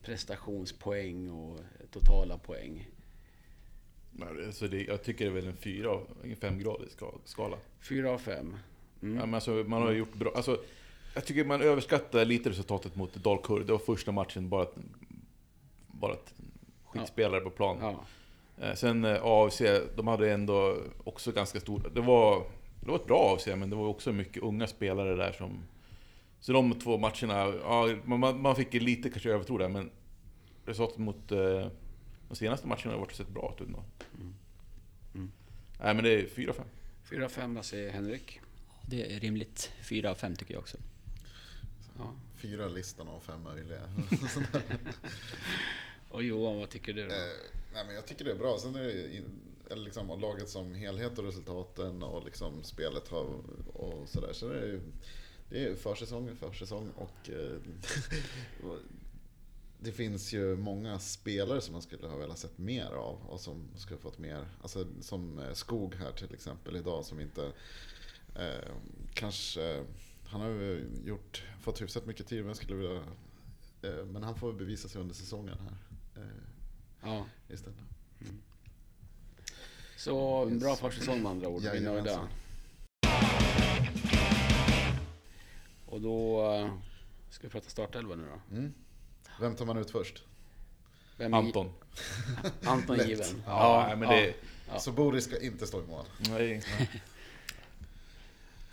[0.02, 2.88] prestationspoäng och totala poäng.
[4.46, 7.56] Alltså det, jag tycker det är väl en fyra, av- en femgradig ska- skala.
[7.80, 8.56] Fyra av fem.
[9.02, 9.16] Mm.
[9.16, 10.32] Ja, men alltså, man har gjort bra.
[10.34, 10.60] Alltså,
[11.14, 13.66] jag tycker man överskattar lite resultatet mot Dalkurd.
[13.66, 14.66] Det var första matchen bara
[15.86, 16.16] bara
[16.84, 17.78] skitspelare på plan.
[17.80, 18.04] Ja.
[18.58, 19.62] Eh, Sen eh, AFC,
[19.96, 21.90] de hade ändå också ganska stor...
[21.94, 22.46] Det var,
[22.80, 25.62] det var ett bra AFC, men det var också mycket unga spelare där som...
[26.40, 29.90] Så de två matcherna, ja, man- man, fick lite kanske övertro där, men
[30.66, 31.66] resultatet mot eh,
[32.28, 33.84] de senaste matcherna har varit sett bra ut ändå.
[35.14, 35.32] Mm.
[35.80, 36.60] Nej men det är 4-5.
[37.10, 38.40] Fyra av fem, vad säger Henrik?
[38.88, 39.72] Det är rimligt.
[39.82, 40.76] Fyra av fem tycker jag också.
[41.98, 42.12] Ja.
[42.36, 43.80] Fyra listan av fem möjliga.
[46.14, 47.14] Och Johan, vad tycker du då?
[47.14, 47.20] Eh,
[47.74, 48.58] nej, men jag tycker det är bra.
[48.58, 49.22] Sen är det
[49.70, 53.24] eller liksom, och laget som helhet och resultaten och liksom spelet har,
[53.72, 54.32] och sådär.
[54.32, 54.80] Så det är ju
[55.48, 57.56] det är försäsong försäsong och eh,
[59.78, 63.68] det finns ju många spelare som man skulle ha velat sett mer av och som
[63.76, 64.48] skulle fått mer.
[64.62, 67.52] Alltså som eh, Skog här till exempel idag som inte
[68.36, 68.72] eh,
[69.14, 69.84] kanske
[70.26, 73.02] han har ju gjort, fått hyfsat mycket tid men skulle vilja
[73.82, 75.93] eh, men han får väl bevisa sig under säsongen här.
[76.16, 76.22] Eh,
[77.02, 77.26] Ja.
[77.48, 77.78] istället.
[79.96, 81.62] Så en bra försäsong med andra ord.
[81.62, 82.28] Vi är nöjda.
[85.86, 86.74] Och då eh,
[87.30, 88.56] ska vi prata startelva nu då.
[88.56, 88.74] Mm.
[89.40, 90.24] Vem tar man ut först?
[91.16, 91.72] Vem är- Anton.
[92.64, 93.42] Anton given.
[93.46, 94.34] Ja, nej, men det...
[94.68, 94.78] Ja.
[94.78, 96.06] Så Boris ska inte stå i mål.
[96.30, 96.62] Nej.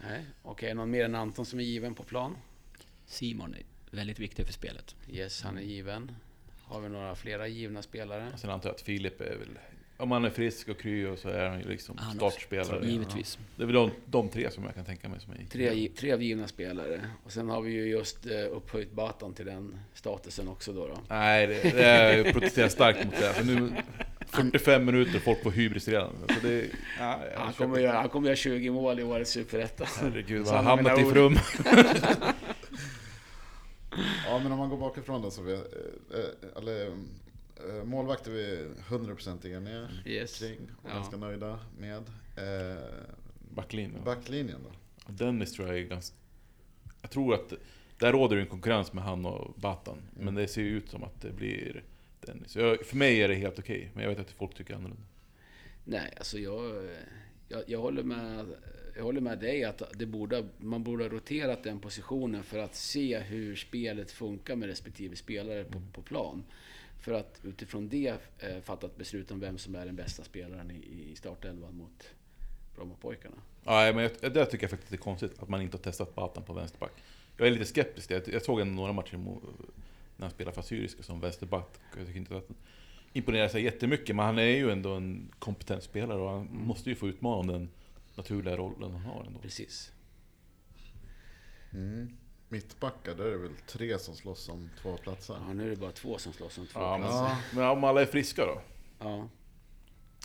[0.08, 0.74] Nej, okej.
[0.74, 2.36] någon mer än Anton som är given på plan?
[3.06, 4.96] Simon är väldigt viktig för spelet.
[5.10, 6.12] Yes, han är given.
[6.72, 8.28] Har vi några flera givna spelare?
[8.38, 9.60] Sen antar jag att Filip är väl...
[9.98, 12.18] Om han är frisk och kry och så är han ju liksom Han också.
[12.18, 12.86] startspelare.
[12.88, 13.38] Givetvis.
[13.56, 16.18] Det är väl de, de tre som jag kan tänka mig som är Tre, tre
[16.24, 17.02] givna spelare.
[17.24, 20.88] Och sen har vi ju just eh, upphöjt Batan till den statusen också då.
[20.88, 20.98] då.
[21.08, 23.28] Nej, det, det är, jag protesterar starkt mot det.
[23.28, 23.70] Alltså nu,
[24.28, 26.10] 45 minuter folk får hybris redan.
[26.30, 26.66] Alltså det,
[27.00, 29.86] ja, Han kommer, göra, han kommer göra 20 mål i årets superetta.
[30.02, 31.36] Herregud, Så vad han hamnat i frum.
[34.26, 35.60] Ja, men om man går bakifrån då så vi, eh,
[36.14, 40.40] eh, eller, eh, målvakt är vi 100% eniga Yes.
[40.40, 40.94] kring och Ja.
[40.96, 42.04] ganska nöjda med.
[42.38, 42.84] Eh,
[43.56, 44.04] Backlinjen.
[44.04, 45.14] backlinjen då?
[45.14, 46.16] Dennis tror jag är ganska...
[47.02, 47.54] Jag tror att
[47.98, 49.98] där råder det en konkurrens med han och Batan.
[50.14, 50.26] Mm.
[50.26, 51.84] Men det ser ju ut som att det blir
[52.22, 52.56] Dennis.
[52.56, 55.04] Jag, för mig är det helt okej, men jag vet att folk tycker annorlunda.
[55.86, 56.90] Nej, alltså jag,
[57.48, 58.46] jag, jag, håller med,
[59.02, 62.76] jag håller med dig att det borde, man borde ha roterat den positionen för att
[62.76, 66.44] se hur spelet funkar med respektive spelare på, på plan.
[67.00, 70.72] För att utifrån det eh, fatta ett beslut om vem som är den bästa spelaren
[70.72, 72.10] i, i startelvan mot
[72.76, 73.36] Brommapojkarna.
[73.64, 76.44] Ja, men jag, det tycker jag faktiskt är konstigt, att man inte har testat Batan
[76.44, 76.94] på vänsterback.
[77.38, 78.32] Jag är lite skeptisk till det.
[78.32, 79.34] Jag såg ändå några matcher när
[80.20, 81.70] han spelade för Assyriska som vänsterback.
[81.98, 82.58] Jag tycker inte att han
[83.14, 86.96] imponerar sig jättemycket, men han är ju ändå en kompetent spelare och han måste ju
[86.96, 87.70] få utmana om den
[88.16, 89.40] naturliga rollen han har ändå.
[89.40, 89.92] Precis.
[91.74, 92.18] Mm.
[92.50, 95.38] Mittbackar, där är det väl tre som slåss om två platser.
[95.48, 97.56] Ja, nu är det bara två som slåss om två Ja, men, platser.
[97.56, 98.62] men om alla är friska då?
[99.00, 99.30] Ja.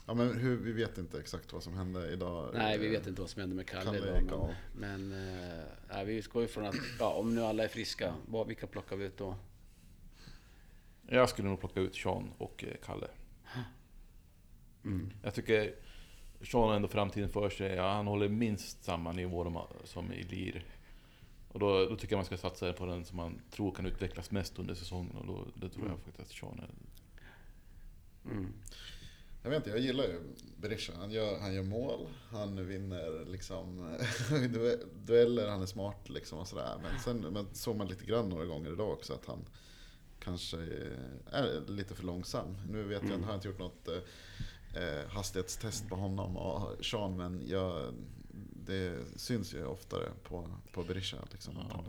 [0.07, 2.51] Ja, men hur, vi vet inte exakt vad som hände idag.
[2.55, 4.55] Nej, vi vet inte vad som händer med Kalle, Kalle idag.
[4.74, 8.14] Men, men eh, nej, vi utgår ju från att ja, om nu alla är friska,
[8.26, 9.37] vad, vilka plockar vi ut då?
[11.09, 13.09] Jag skulle nog plocka ut Sean och eh, Kalle.
[14.84, 15.11] Mm.
[15.22, 15.74] Jag tycker
[16.43, 17.72] Sean har ändå framtiden för sig.
[17.74, 20.64] Ja, han håller minst samma nivå har- som i Lir.
[21.49, 24.30] Och då, då tycker jag man ska satsa på den som man tror kan utvecklas
[24.30, 25.16] mest under säsongen.
[25.16, 26.70] Och då, det tror jag faktiskt att Sean är.
[28.30, 28.53] Mm.
[29.43, 30.20] Jag vet inte, jag gillar ju
[30.57, 30.93] Berisha.
[30.99, 33.97] Han gör, han gör mål, han vinner liksom
[34.30, 36.78] du- dueller, han är smart liksom och sådär.
[36.82, 39.39] Men sen men såg man lite grann några gånger idag också att han
[40.20, 40.57] kanske
[41.32, 42.57] är lite för långsam.
[42.70, 43.89] Nu vet jag, har jag inte gjort något
[44.76, 47.94] eh, hastighetstest på honom och Sean, men jag,
[48.66, 51.16] det syns ju oftare på, på Berisha.
[51.32, 51.54] Liksom.
[51.70, 51.84] Ja,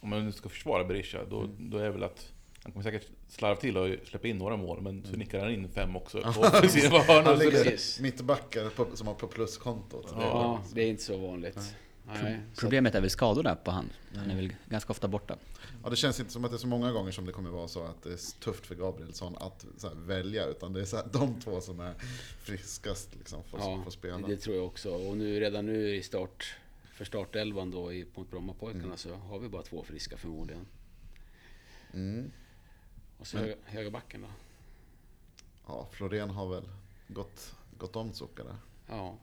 [0.00, 3.06] om man nu ska försvara Berisha, då, då är det väl att han kommer säkert
[3.28, 6.20] slarva till och släppa in några mål, men så nickar han in fem också.
[6.24, 10.06] Han ligger mittbackar som har på pluskontot.
[10.10, 11.74] Ja, det är inte så vanligt.
[12.06, 13.90] Nej, Problemet är väl skadorna på han.
[14.16, 15.36] Han är väl ganska ofta borta.
[15.84, 17.68] Ja, det känns inte som att det är så många gånger som det kommer vara
[17.68, 20.46] så att det är tufft för Gabrielsson att välja.
[20.46, 21.94] Utan det är så här, de två som är
[22.40, 24.26] friskast liksom, får, Ja, får spela.
[24.28, 24.90] det tror jag också.
[24.94, 26.54] Och nu, redan nu i start,
[26.92, 28.96] för startelvan då i, mot Brommapojkarna Mm.
[28.96, 30.66] så har vi bara två friska förmodligen.
[31.92, 32.30] Mm.
[33.18, 34.28] Och så Men- höga, högerbacken då.
[35.66, 36.68] Ja, Florén har väl
[37.08, 38.56] gått, gått om Zucca där.
[38.88, 39.16] Ja.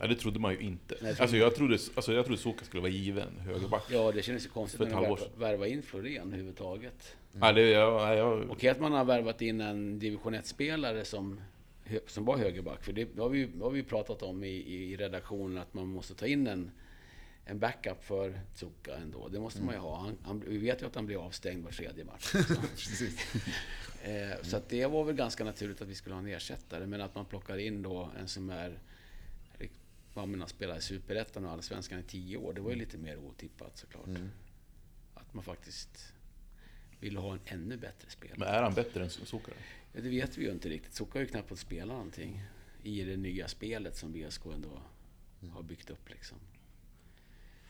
[0.00, 0.94] Ja, det trodde man ju inte.
[1.00, 3.84] Nej, jag alltså, jag trodde, alltså, jag trodde Soka skulle vara given högerback.
[3.90, 7.16] ja, det kändes ju konstigt när de halvår värva, in Florén överhuvudtaget.
[7.32, 11.40] Nej, det, jag, nej, jag, Okej att man har värvat in en division 1-spelare som,
[12.06, 12.84] som var högerback.
[12.84, 16.14] För det har vi ju har vi pratat om i, i, redaktionen att man måste
[16.14, 16.70] ta in en,
[17.44, 19.28] en backup för Zucca ändå.
[19.28, 19.96] Det måste man ju ha.
[19.96, 22.32] Han, han, vi vet ju att han blir avstängd var tredje match.
[22.74, 23.34] Precis.
[24.02, 26.86] Eh, så att det var väl ganska naturligt att vi skulle ha en ersättare.
[26.86, 28.78] Men att man plockar in då en som är...
[30.14, 32.52] Man har spelat i Superettan och Allsvenskan i tio år.
[32.52, 34.06] Det var ju lite mer otippat såklart.
[34.06, 34.30] Mm.
[35.14, 36.12] Att man faktiskt
[37.00, 38.50] ville ha en ännu bättre men spelare.
[38.50, 39.52] är han bättre än Soka?
[39.92, 40.94] Ja, det vet vi ju inte riktigt.
[40.94, 42.42] Zucca har ju knappt fått spela någonting
[42.82, 44.82] i det nya spelet som VSK ändå
[45.52, 46.38] har byggt upp liksom.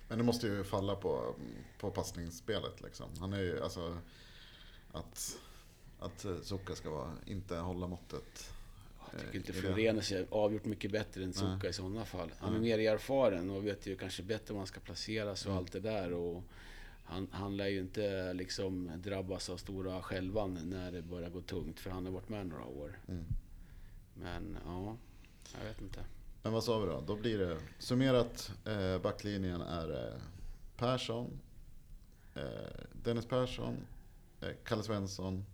[0.09, 1.34] Men det måste ju falla på,
[1.78, 2.80] på passningsspelet.
[2.80, 3.11] Liksom.
[3.18, 3.99] Han är ju alltså...
[4.93, 5.38] Att,
[5.99, 8.53] att Zucca ska vara, inte hålla måttet.
[9.12, 9.52] Jag tycker eh, inte.
[9.52, 12.32] Florenus är avgjort mycket bättre än Zucca i sådana fall.
[12.38, 15.72] Han är mer erfaren och vet ju kanske bättre var han ska placeras och allt
[15.72, 16.12] det där.
[16.12, 16.44] Och
[17.04, 21.80] han, han lär ju inte liksom drabbas av stora skälvan när det börjar gå tungt,
[21.80, 22.98] för han har varit med några år.
[23.08, 23.24] Mm.
[24.14, 24.96] Men ja,
[25.58, 26.04] jag vet inte.
[26.42, 27.00] Men vad sa vi då?
[27.06, 30.20] Då blir det summerat eh, backlinjen är eh,
[30.76, 31.40] Persson,
[32.34, 32.42] eh,
[32.92, 33.76] Dennis Persson,
[34.40, 35.44] eh, Kalle Svensson,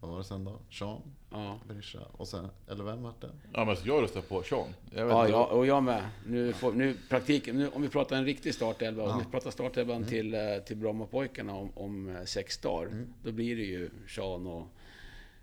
[0.00, 0.60] vad var det sen då?
[0.70, 1.60] Sean, Ja.
[1.68, 3.30] Berisha och sen, eller vem vart det?
[3.52, 4.74] Ja, men jag röstar på Sean.
[4.90, 5.32] Jag vet Ja, inte.
[5.32, 6.08] ja, och jag med.
[6.26, 9.18] Nu, får, nu praktiken, nu, om vi pratar en riktig startelva, om Ja.
[9.24, 13.62] vi pratar startelvan till, eh, till Brommapojkarna om, om eh, sex dagar, då blir det
[13.62, 14.66] ju Sean och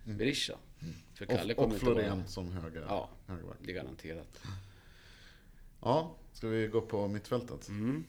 [0.04, 0.54] Berisha.
[1.14, 1.82] För Kalle Och, kommer och.
[1.82, 3.10] Florén som höger, Ja.
[3.28, 3.58] högerback.
[3.66, 4.42] Det är garanterat.
[5.82, 7.68] Ja, ska vi gå på mittfältet?
[7.68, 8.04] Mm.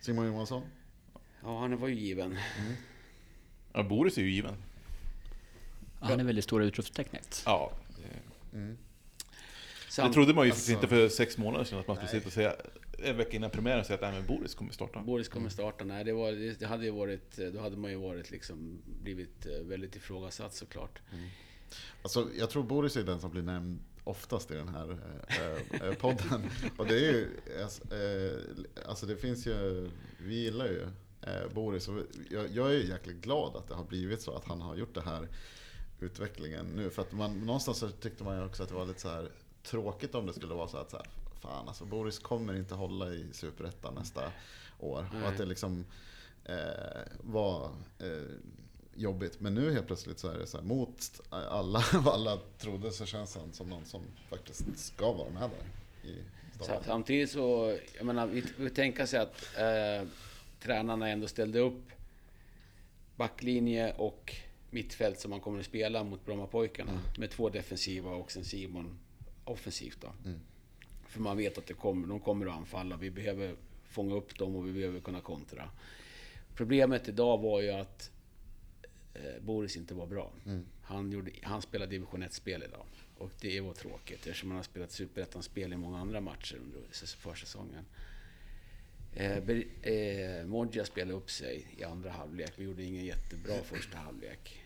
[0.00, 0.62] Simon Johansson?
[1.42, 2.36] Ja, han var ju given.
[3.72, 4.54] Ja, Boris är ju given.
[6.00, 7.42] Ja, Han är väl det stora utropstecknet.
[7.46, 7.72] Ja.
[7.96, 8.78] Det, Mm.
[9.86, 12.26] det Sam, trodde man ju Alltså- inte för sex månader sedan, att man skulle sitta
[12.26, 12.54] och säga
[12.98, 15.00] en vecka innan premiären säga att nej, men Boris kommer starta.
[15.00, 15.84] Boris kommer starta.
[15.84, 17.36] Nej, det, var, det, det hade ju varit...
[17.52, 20.98] Då hade man ju varit liksom blivit eh, väldigt ifrågasatt såklart.
[22.02, 24.98] Alltså, jag tror Boris är den som blir nämnd oftast i den här
[25.28, 26.42] eh, eh, podden.
[26.76, 27.28] Och det är ju,
[27.62, 28.38] alltså, eh,
[28.88, 29.90] alltså det finns ju,
[30.20, 30.82] vi gillar ju
[31.22, 34.44] eh, Boris och jag, jag är ju jäkligt glad att det har blivit så att
[34.44, 35.28] han har gjort det här
[36.00, 36.90] utvecklingen nu.
[36.90, 39.28] För att man, någonstans så tyckte man ju också att det var lite så här
[39.62, 41.06] tråkigt om det skulle vara så att så här,
[41.40, 44.32] fan alltså Boris kommer inte hålla i Superettan nästa
[44.78, 45.06] år.
[45.22, 45.84] Och att det liksom
[46.44, 46.56] eh,
[47.20, 47.64] var
[47.98, 48.34] eh,
[48.94, 49.40] jobbigt.
[49.40, 53.06] Men nu helt plötsligt så är det så här, mot alla vad alla trodde så
[53.06, 56.10] känns han som någon som faktiskt ska vara med där.
[56.10, 56.24] I.
[56.84, 60.08] Samtidigt så, jag menar, vi, vi tänker sig att eh,
[60.62, 61.82] tränarna ändå ställde upp
[63.16, 64.36] backlinje och
[64.70, 67.00] mittfält som man kommer att spela mot Brommapojkarna.
[67.18, 68.98] Med två defensiva och sen Simon
[69.44, 70.12] offensivt då.
[71.06, 72.96] För man vet att det kommer, de kommer att anfalla.
[72.96, 73.54] Vi behöver
[73.84, 75.70] fånga upp dem och vi behöver kunna kontra.
[76.54, 78.10] Problemet idag var ju att
[79.14, 80.30] eh, Boris inte var bra.
[80.82, 82.84] Han, gjorde, han spelade division 1-spel idag.
[83.18, 87.16] Och det var tråkigt eftersom han har spelat superettan-spel i många andra matcher under säs-
[87.16, 87.74] försäsongen.
[87.74, 87.84] Eh,
[89.14, 92.52] Ber- eh, Modja spelade upp sig i andra halvlek.
[92.56, 94.62] Vi gjorde ingen jättebra första halvlek.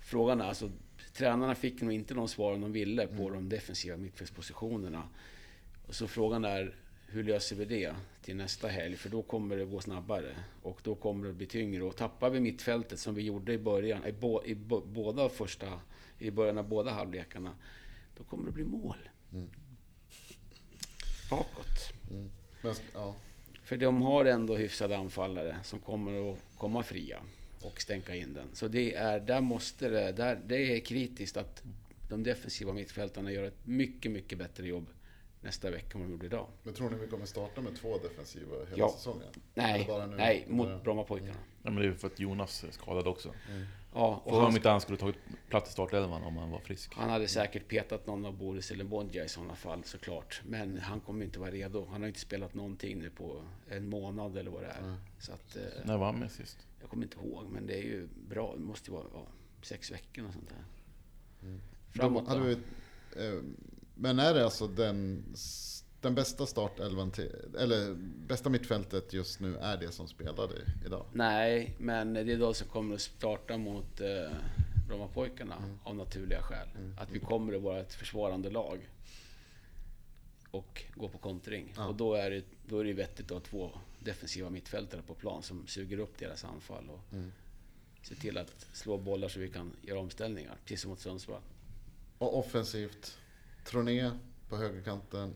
[0.00, 0.70] Frågan är alltså,
[1.12, 5.08] tränarna fick nog inte de svaren de ville på de defensiva mittfältspositionerna.
[5.86, 6.74] Och så frågan är,
[7.06, 8.96] hur löser vi det till nästa helg?
[8.96, 11.82] För då kommer det gå snabbare och då kommer det bli tyngre.
[11.82, 15.80] Och tappar vi mittfältet som vi gjorde i början, i, bo, i bo, båda första,
[16.18, 17.54] i början av båda halvlekarna,
[18.16, 19.08] då kommer det bli mål.
[21.30, 21.92] Bakåt.
[22.62, 23.16] Men, ja.
[23.68, 27.18] För de har ändå hyfsade anfallare som kommer att komma fria
[27.60, 28.48] och stänka in den.
[28.52, 31.62] Så det är, där måste det, där, det är kritiskt att
[32.08, 34.86] de defensiva mittfältarna gör ett mycket, mycket bättre jobb
[35.40, 36.46] nästa vecka än vad de gjorde idag.
[36.62, 38.88] Men tror ni vi kommer starta med två defensiva hela Ja.
[38.96, 39.28] säsongen?
[39.54, 40.16] Nej, Eller bara nu?
[40.16, 40.54] nej, Ja.
[40.54, 41.38] mot Brommapojkarna.
[41.62, 43.32] Ja, men det är ju för att Jonas är skadad också.
[43.94, 45.16] Ja, Och och om inte han skulle tagit
[45.48, 46.92] plats i startelvan om han var frisk.
[46.94, 50.42] han hade säkert petat någon av Boris eller Bonja i sådana fall såklart.
[50.46, 51.86] Men han kommer inte vara redo.
[51.90, 54.96] Han har inte spelat någonting nu på en månad eller vad det är.
[55.18, 56.58] Så att, eh, När var han med sist?
[56.80, 58.54] jag kommer inte ihåg, men det är ju bra.
[58.56, 59.26] Det måste ju vara ja,
[59.62, 60.64] sex veckor och sånt där.
[61.90, 62.52] Framåt Då hade vi,
[63.26, 63.40] eh,
[63.98, 65.24] men är det alltså den,
[66.00, 67.94] den bästa startelvan till, eller
[68.26, 70.54] bästa mittfältet just nu är det som spelade
[70.86, 71.06] idag?
[71.12, 74.30] Nej, men det är de som kommer att starta mot eh,
[74.88, 76.68] Brommapojkarna av naturliga skäl.
[76.98, 78.88] Att vi kommer att vara ett försvarande lag.
[80.50, 81.72] Och gå på kontring.
[81.76, 81.86] Ja.
[81.86, 85.42] Och då är, det, då är det vettigt att ha två defensiva mittfältare på plan
[85.42, 87.14] som suger upp deras anfall och
[88.02, 90.56] ser till att slå bollar så vi kan göra omställningar.
[90.64, 91.42] Precis som mot Sundsvall.
[92.18, 93.18] Och offensivt,
[93.70, 94.10] Troné
[94.48, 95.34] på högerkanten,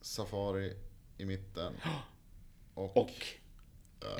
[0.00, 0.72] Safari
[1.18, 1.72] i mitten.
[2.74, 3.10] Och, Och...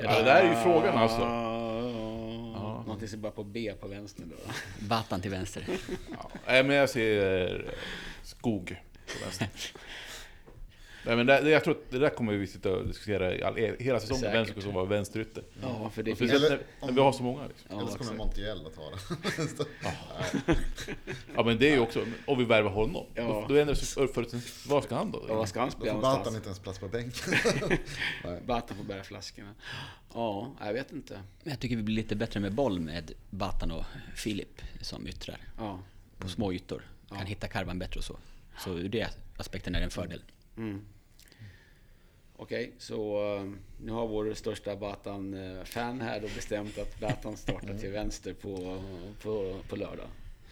[0.03, 1.21] Ja, det där är ju frågan alltså.
[1.21, 2.83] Ja.
[2.87, 4.53] Någonting som börjar på B på vänster då.
[4.87, 5.67] Batan till vänster.
[6.11, 6.31] Ja.
[6.45, 7.71] Men jag ser eh,
[8.23, 9.49] skog på vänster.
[11.07, 14.01] Nej, men det, jag tror att det där kommer vi sitta och diskutera all, hela
[14.01, 14.21] säsongen.
[14.23, 14.35] Säkert.
[14.37, 15.45] Vem som ska vara vänsterytter.
[15.63, 16.33] Ja, för det finns...
[16.33, 17.47] Eller när, vi har så många.
[17.47, 17.67] Liksom.
[17.71, 18.15] Ja, eller så kommer.
[18.15, 19.67] Montiel att ha det.
[21.35, 23.07] Ja men det är ju också, om vi värvar honom.
[23.15, 23.23] Ja.
[23.23, 24.47] Då, då ändrar sig förutsättningen.
[24.69, 25.25] Vad ska han då?
[25.29, 26.37] Ja, vad ska han Då spela får Batan någonstans?
[26.37, 27.35] inte ens plats på bänken.
[28.47, 29.55] Batan får bära flaskorna.
[30.15, 31.21] Ja, jag vet inte.
[31.43, 33.85] Jag tycker vi blir lite bättre med boll med Batan och
[34.17, 35.39] Filip som yttrar.
[35.59, 35.79] Ja.
[36.19, 36.83] På små ytor.
[37.09, 37.25] Kan Ja.
[37.25, 38.17] hitta karvan bättre och så.
[38.59, 40.23] Så ur det aspekten är det en fördel.
[40.57, 40.81] Mm.
[42.37, 43.51] Okej, så eh,
[43.85, 48.83] nu har vår största Batan-fan här då bestämt att Batan startar till vänster på,
[49.23, 50.07] på, på lördag.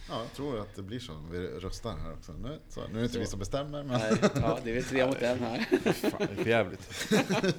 [0.09, 1.13] Ja, jag tror att det blir så.
[1.31, 2.33] Vi röstar här också.
[2.33, 3.21] Nu, så, nu är det inte Så.
[3.21, 4.01] vi som bestämmer, men...
[4.01, 5.59] Nej, ja, det är väl tre mot en här.
[5.93, 7.13] Fan, det är jävligt.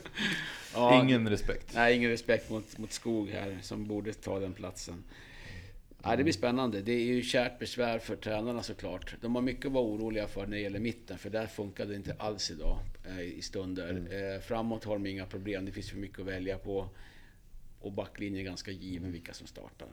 [0.76, 1.72] Ja, Ingen respekt.
[1.74, 5.04] Nej, ingen respekt mot, mot Skog här som borde ta den platsen.
[6.06, 6.82] Ja, det blir spännande.
[6.82, 9.16] Det är ju kärt besvär för tränarna såklart.
[9.22, 11.96] De har mycket att vara oroliga för när det gäller mitten, för där funkade det
[11.96, 14.08] inte alls idag eh, i stunder.
[14.12, 16.90] Eh, framåt har de inga problem, det finns för mycket att välja på.
[17.80, 19.88] Och backlinjen är ganska given vilka som startar.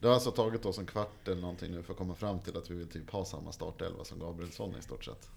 [0.00, 2.56] Det har alltså tagit oss en kvart eller någonting nu för att komma fram till
[2.56, 5.30] att vi vill typ ha samma startelva som Gabrielsson i stort sett.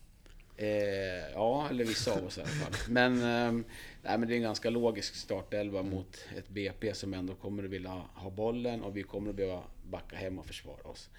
[0.57, 2.73] Eh, ja, eller vissa av oss i alla fall.
[2.89, 3.65] Men, eh,
[4.03, 7.69] nej, men det är en ganska logisk startelva mot ett BP som ändå kommer att
[7.69, 11.09] vilja ha bollen och vi kommer att behöva backa hem och försvara oss.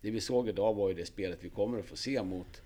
[0.00, 2.62] Det vi såg idag var ju det spelet vi kommer att få se mot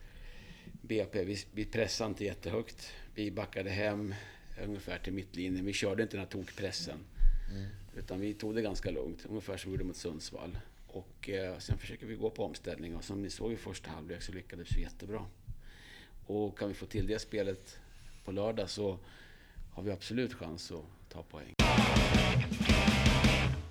[0.83, 1.25] BP.
[1.25, 2.93] Vi, vi pressade inte jättehögt.
[3.15, 4.15] Vi backade hem
[4.65, 5.65] ungefär till mittlinjen.
[5.65, 6.99] Vi körde inte den här tokpressen.
[7.97, 10.59] Utan vi tog det ganska lugnt, ungefär som vi gjorde mot Sundsvall.
[10.87, 14.23] Och eh, sen försöker vi gå på omställning och som ni såg i första halvlek
[14.23, 15.27] så lyckades vi jättebra.
[16.31, 17.79] Och kan vi få till det spelet
[18.25, 18.99] på lördag så
[19.75, 21.55] har vi absolut chans att ta poäng.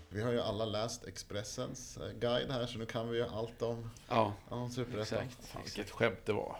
[0.09, 3.61] Vi har ju alla läst Expressens eh, guide här, så nu kan vi ju allt
[3.61, 5.01] om, Ja, om Superettan.
[5.19, 5.47] exakt.
[5.47, 6.57] Fan, vilket skämt det var.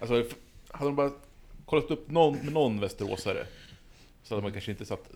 [0.00, 0.34] Alltså, f-
[0.68, 1.10] hade de bara
[1.66, 3.46] kollat upp någon, med någon västeråsare
[4.22, 5.10] så hade man kanske inte satt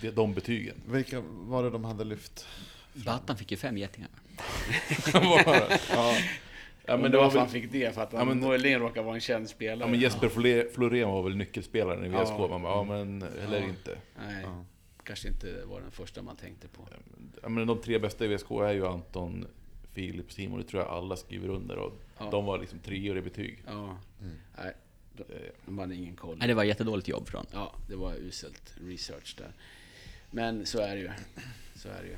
[0.00, 0.76] de, de betygen.
[0.86, 2.46] Vilka var det de hade lyft?
[2.92, 4.10] Batan fick ju fem getingar.
[5.92, 6.16] ja.
[6.88, 7.94] Ja, men det var varför han fick det?
[7.94, 9.78] För att han Ja, men- möjligen råkar vara en känd spelare.
[9.80, 10.28] ja, men Jesper
[10.72, 12.32] Florén var väl nyckelspelaren i VSK.
[12.38, 12.48] Ja.
[12.48, 13.68] Man bara, ja men eller Ja.
[13.68, 13.98] inte.
[14.18, 14.64] Nej, Ja.
[15.04, 16.88] kanske inte var den första man tänkte på.
[17.42, 19.46] Ja, men de tre bästa i VSK är ju Anton,
[19.92, 20.58] Filip, Simon.
[20.60, 21.76] Det tror jag alla skriver under.
[21.76, 22.28] Och Ja.
[22.30, 23.62] De var liksom treor i betyg.
[23.66, 23.98] Ja,
[24.58, 24.72] nej,
[25.16, 26.36] de, Eh, de hade ingen koll.
[26.38, 27.46] Nej, det var jättedåligt jobb från.
[27.52, 29.52] Ja, det var uselt research där.
[30.30, 31.10] Men så är det ju.
[31.74, 32.16] Så är det ju.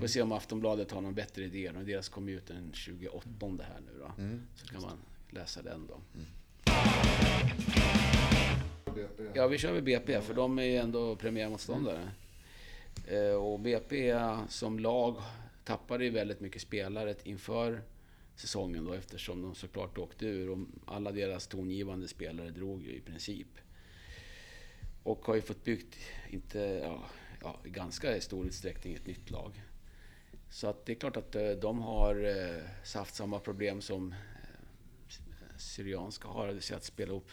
[0.00, 1.70] Får se om Aftonbladet har någon bättre idé.
[1.70, 4.22] Och deras kom ut den 28 här nu då.
[4.22, 4.42] Mm.
[4.54, 4.98] Så kan man
[5.30, 6.00] läsa den då.
[8.94, 9.22] BP.
[9.34, 12.10] Ja, vi kör med BP för de är ju ändå premiärmotståndare.
[13.06, 14.14] Eh, Och BP
[14.48, 15.16] som lag
[15.64, 17.82] tappade ju väldigt mycket spelare inför
[18.36, 23.00] säsongen då eftersom de såklart åkte ur och alla deras tongivande spelare drog ju i
[23.00, 23.48] princip.
[25.02, 25.96] Och har ju fått byggt,
[26.30, 27.02] inte, ja,
[27.42, 29.62] ja, i ganska stor utsträckning ett nytt lag.
[30.52, 32.62] Så att det är klart att eh, de har eh,
[32.94, 34.18] haft samma problem som eh,
[35.56, 37.30] Syrianska har, det vill säga att spela upp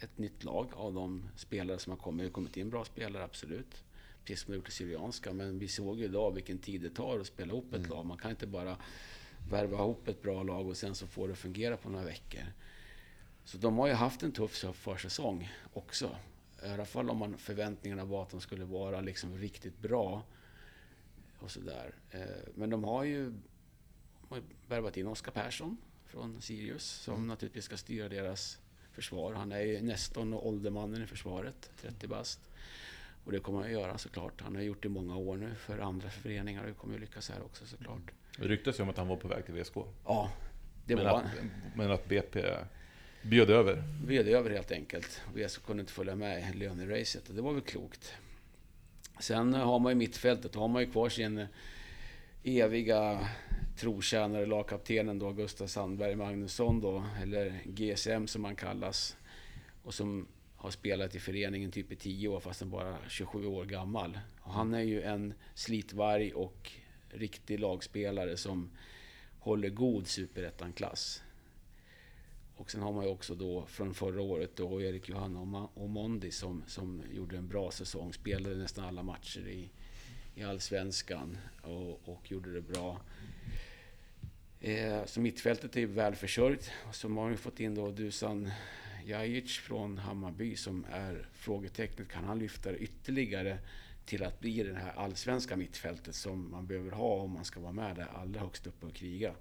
[0.00, 2.18] ett nytt lag av de spelare som har kommit.
[2.18, 3.84] Det har kommit in bra spelare, absolut.
[4.24, 5.32] Precis som det gjort i Syrianska.
[5.32, 8.06] Men vi såg ju idag vilken tid det tar att spela ihop ett lag.
[8.06, 8.76] Man kan inte bara
[9.50, 12.44] värva ihop ett bra lag och sen så får det fungera på några veckor.
[13.44, 16.16] Så de har ju haft en tuff försäsong också.
[16.64, 20.22] I alla fall om man förväntningarna var att de skulle vara liksom riktigt bra.
[21.38, 21.94] Och sådär.
[22.10, 22.20] Eh,
[22.54, 23.32] Men de har ju
[24.68, 25.76] värvat in Oskar Persson
[26.06, 28.58] från Sirius som naturligtvis ska styra deras
[28.92, 29.32] försvar.
[29.34, 32.40] Han är ju nästan och åldermannen i försvaret, 30 bast.
[33.24, 34.40] Och det kommer han att göra såklart.
[34.40, 37.00] Han har gjort det i många år nu för andra föreningar och det kommer att
[37.00, 38.10] lyckas här också såklart.
[38.38, 39.76] Det ryktas ju om att han var på väg till VSK.
[40.04, 40.32] Ja,
[40.86, 41.50] det men, var att, han.
[41.76, 42.56] men att BP
[43.22, 43.82] bjöd över.
[44.06, 45.22] bjöd över helt enkelt.
[45.34, 48.14] VSK kunde inte följa med i löneracet och det var väl klokt.
[49.18, 51.46] Sen har man ju mittfältet, har man ju kvar sin eh,
[52.42, 53.28] eviga
[53.76, 59.16] trotjänare, lagkaptenen då, Gustav Sandberg Magnusson då, eller GSM som han kallas.
[59.82, 63.46] Och som har spelat i föreningen typ i 10 år fast han bara är 27
[63.46, 64.18] år gammal.
[64.40, 66.70] Och han är ju en slitvarg och
[67.08, 68.70] riktig lagspelare som
[69.38, 71.23] håller god superettan-klass.
[72.64, 76.62] Och sen har man ju också då från förra året då Erik Johanna Omondi som,
[76.66, 78.12] som gjorde en bra säsong.
[78.12, 79.70] Spelade nästan alla matcher i,
[80.34, 83.00] i Allsvenskan och, och gjorde det bra.
[84.60, 86.70] Eh, så mittfältet är välförsörjt.
[86.88, 88.50] Och så har man ju fått in då Dusan
[89.04, 92.08] Jajic från Hammarby som är frågetecknet.
[92.08, 93.58] Kan han lyfta det ytterligare
[94.04, 97.72] till att bli det här allsvenska mittfältet som man behöver ha om man ska vara
[97.72, 99.34] med där allra högst upp och kriga?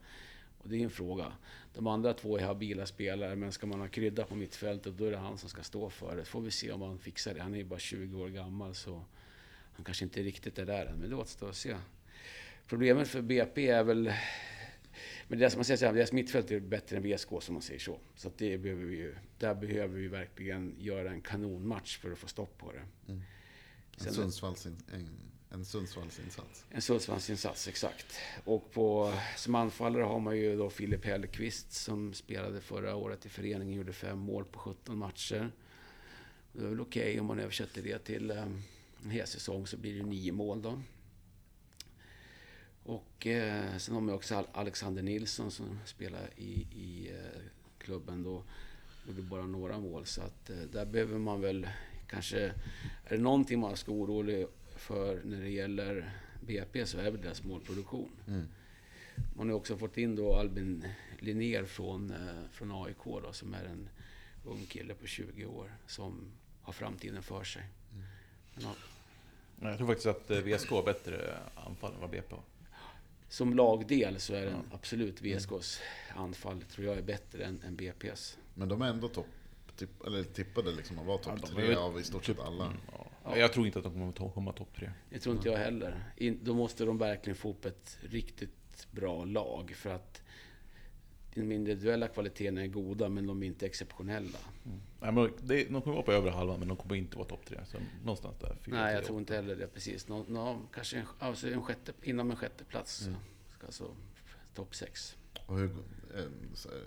[0.64, 1.34] Och det är en fråga.
[1.74, 5.12] De andra två är habila spelare, men ska man ha krydda på mittfältet då är
[5.12, 6.26] det han som ska stå för det.
[6.26, 7.42] Får vi se om han fixar det.
[7.42, 9.06] Han är ju bara 20 år gammal så
[9.74, 11.76] han kanske inte riktigt är där än, men det återstår att se.
[12.68, 14.14] Problemet för BP är väl...
[15.28, 17.62] Men det som man säger så här, deras mittfält är bättre än VSK som man
[17.62, 18.00] säger så.
[18.16, 22.28] Så det behöver vi ju, där behöver vi verkligen göra en kanonmatch för att få
[22.28, 22.82] stopp på det.
[23.08, 23.24] En,
[23.98, 25.10] Sen- Sundsvalls, en, en
[25.54, 26.66] en Sundsvallsinsats.
[26.70, 28.16] En Sundsvallsinsats, exakt.
[28.44, 33.30] Och på, som anfallare har man ju då Filip Hellqvist som spelade förra året i
[33.30, 35.52] föreningen, gjorde fem mål på 17 matcher.
[36.54, 38.48] Det är väl okej om man översätter det till eh,
[39.04, 40.82] en hel säsong så blir det nio mål då.
[42.84, 47.42] Och eh, sen har man också Alexander Nilsson som spelar i, i eh,
[47.78, 48.44] klubben då.
[49.08, 51.68] Gjorde bara några mål så att eh, där behöver man väl
[52.08, 52.40] kanske...
[53.06, 56.12] Är det någonting man ska vara orolig för när det gäller
[56.42, 58.10] BP så är det deras målproduktion.
[58.28, 58.48] Mm.
[59.36, 60.86] Man har också fått in då Albin
[61.20, 63.90] Linnér från, eh, från AIK då, som är en
[64.46, 67.64] ung kille på 20 år som har framtiden för sig.
[68.56, 68.64] Men,
[69.62, 72.44] ja, Jag tror faktiskt att eh, VSK har bättre anfall än vad BP har.
[73.30, 75.80] som lagdel så är den absolut VSKs
[76.16, 78.38] anfall tror jag är bättre än, än BP's.
[78.54, 79.28] Men de är ändå topp,
[79.76, 82.66] tipp, eller tippade liksom att vara topp Ja, tre av i stort sett alla.
[82.66, 82.78] Mm,
[83.24, 83.38] ja.
[83.38, 84.92] Jag tror inte att de kommer att komma topp tre.
[85.10, 86.04] Det tror inte jag heller.
[86.18, 90.22] In, då måste de verkligen få upp ett riktigt bra lag för att
[91.36, 94.38] de individuella kvaliteterna är goda men de är inte exceptionella.
[95.00, 97.46] Nej, men det, de kommer vara på övre halvan, men de kommer inte vara topp
[97.46, 97.58] tre.
[97.66, 98.58] Så någonstans där.
[98.62, 99.20] fyra, Nej, tre, jag tror åtta.
[99.20, 99.68] inte heller det.
[99.68, 100.08] Precis.
[100.08, 103.02] Nå, nå, kanske en, alltså en sjätte, inom en sjätte plats.
[103.08, 103.20] Mm.
[103.58, 103.96] Ska alltså
[104.54, 105.18] topp sex.
[105.46, 105.70] Och hur,
[106.16, 106.24] eh,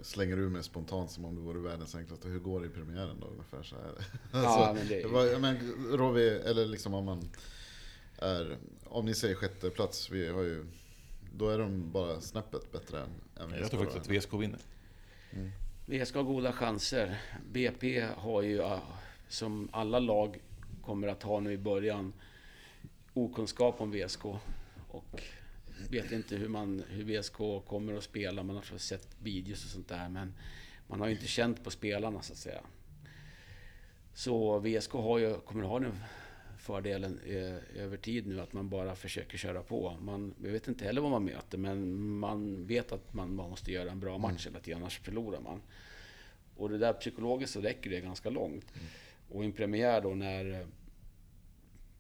[0.03, 2.29] slänger du med spontant som om det vore världens enklaste.
[2.29, 3.93] Hur går det i premiären då ungefär så här?
[4.43, 5.01] Ja, men det-
[5.33, 5.57] ja, men
[5.93, 7.23] Rovi, eller liksom om man
[8.19, 10.65] är, om ni säger sjätte plats, vi har ju,
[11.35, 13.09] då är de bara snäppet bättre än,
[13.53, 14.61] än Jag tror faktiskt att VSK vinner.
[15.87, 17.21] Vi ska ha goda chanser.
[17.53, 18.63] BP har ju,
[19.29, 20.39] som alla lag
[20.83, 22.13] kommer att ha nu i början,
[23.15, 24.25] okunskap om VSK.
[24.89, 25.23] Och
[25.91, 28.43] vet inte hur, man, hur VSK kommer att spela.
[28.43, 30.35] Man har sett videos och sånt där, men
[30.87, 32.61] man har ju inte känt på spelarna så att säga.
[34.15, 35.95] Så VSK har ju, kommer att ha den
[36.59, 39.97] fördelen eh, över tid nu att man bara försöker köra på.
[40.01, 43.91] Man vi vet inte heller vad man möter, men man vet att man, måste göra
[43.91, 45.63] en bra match hela tiden, annars förlorar man.
[46.57, 48.73] Och det där psykologiskt så räcker det ganska långt.
[49.29, 50.67] Och i en premiär då när eh,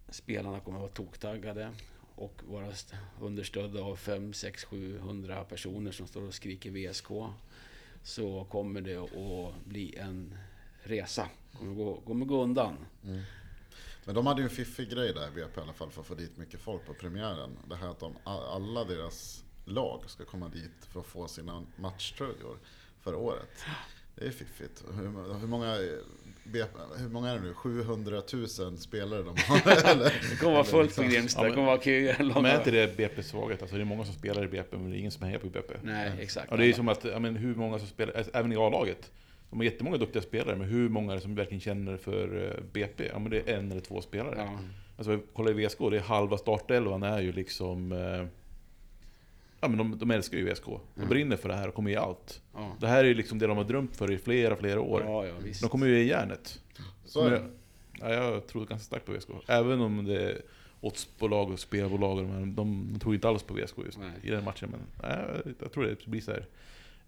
[0.08, 1.72] spelarna kommer att vara toktaggade
[2.16, 2.72] och vara
[3.20, 7.08] understödda av 5, 6, 700 personer som står och skriker VSK.
[8.02, 10.38] Så kommer det att bli en
[10.82, 11.28] resa.
[11.58, 12.76] Kommer gå, kommer gå undan.
[13.04, 13.22] Mm.
[14.04, 16.14] Men de hade ju en fiffig grej där, BP i alla fall, för att få
[16.14, 17.58] dit mycket folk på premiären.
[17.68, 22.58] Det här att de, alla deras lag ska komma dit för att få sina matchtröjor
[23.00, 23.64] för året.
[24.14, 24.84] Det är fiffigt.
[24.92, 25.78] Hur, hur, många,
[26.98, 27.54] hur många är det nu?
[27.54, 29.72] 700 000 spelare de har?
[29.90, 30.30] Eller?
[30.30, 31.40] Det kommer vara fullt på Grimsta.
[31.42, 32.16] Ja, Det kommer vara köer.
[32.34, 33.62] Men är inte det BP's svaghet?
[33.62, 35.46] Alltså det är många som spelar i BP, men det är ingen som hejar på
[35.46, 35.74] BP.
[35.82, 36.46] Nej, exakt.
[36.50, 39.10] Ja, det är som att, ja, men hur många som spelar, även i A-laget.
[39.50, 42.64] De har jättemånga duktiga spelare, men hur många är det som verkligen känner för eh,
[42.72, 43.06] BP?
[43.12, 44.34] Ja men det är en eller två spelare.
[44.36, 44.58] Ja.
[44.96, 47.92] Alltså kolla i VSK, det är halva startelvan är ju liksom...
[49.60, 50.64] Ja men de, de älskar ju VSK.
[50.66, 51.08] De Mm.
[51.08, 52.42] brinner för det här och kommer ge allt.
[52.54, 55.02] Ja, Det här är ju liksom det de har drömt för i flera, flera år.
[55.06, 55.60] ja, ja visst.
[55.60, 56.60] De kommer ju ge järnet.
[57.04, 57.42] Så är det.
[58.00, 59.28] Ja, jag tror ganska starkt på VSK.
[59.46, 60.42] Även om det är
[60.80, 62.54] oddsbolag och spelbolag, de, här, de,
[62.92, 64.10] de tror inte alls på VSK just Nej.
[64.22, 64.68] i den matchen.
[64.70, 64.80] Men
[65.10, 66.46] nej, jag tror det blir så här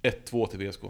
[0.03, 0.82] 1-2 till VSK.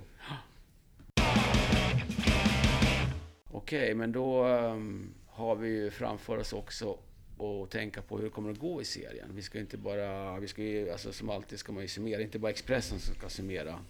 [3.53, 6.99] Okej, men då ehm, har vi ju framför oss också
[7.39, 9.31] och tänka på hur det kommer att gå i serien.
[9.35, 12.39] Vi ska inte bara, vi ska ju, alltså som alltid ska man ju summera, inte
[12.39, 13.81] bara Expressen som ska summera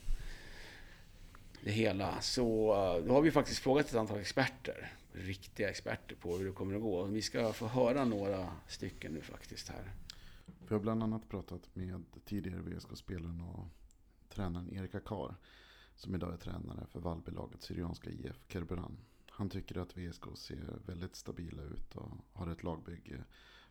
[1.61, 2.21] det hela.
[2.21, 6.53] Så eh, då har vi faktiskt frågat ett antal experter, riktiga experter på hur det
[6.53, 7.05] kommer att gå.
[7.05, 9.93] Vi ska få höra några stycken nu faktiskt här.
[10.69, 13.67] Vi har bland annat pratat med tidigare VSK-spelaren och
[14.29, 15.35] tränaren Erik Akar.
[15.97, 18.97] Som idag är tränare för Vallbylaget Syrianska IF Kerberan.
[19.39, 23.25] Han tycker att VSK ser väldigt stabila ut och har ett lagbygge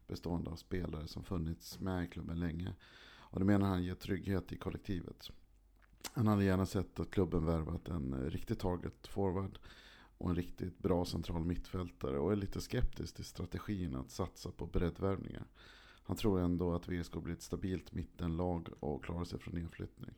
[0.07, 2.73] bestående av spelare som funnits med i klubben länge.
[3.05, 5.31] Och det menar han ger trygghet i kollektivet.
[6.13, 9.59] Han hade gärna sett att klubben värvat en riktig target forward
[10.17, 14.65] och en riktigt bra central mittfältare och är lite skeptisk till strategin att satsa på
[14.65, 15.47] breddvärvningar.
[16.03, 20.13] Han tror ändå att VSK blir ett stabilt mittenlag och klarar sig från nedflyttning.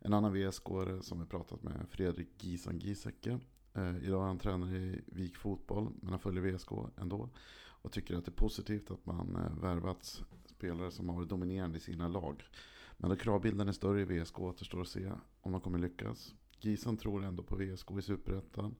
[0.00, 3.40] En annan VSK-are som vi pratat med är Fredrik Gisan Giesecke.
[3.74, 7.28] Eh, idag är han tränare i Vik Fotboll, men han följer VSK ändå.
[7.82, 11.76] Och tycker att det är positivt att man eh, värvat spelare som har varit dominerande
[11.76, 12.42] i sina lag.
[12.96, 16.34] Men då kravbilden är större i VSK återstår att se om de kommer lyckas.
[16.60, 18.74] Gisan tror ändå på VSK i Superettan.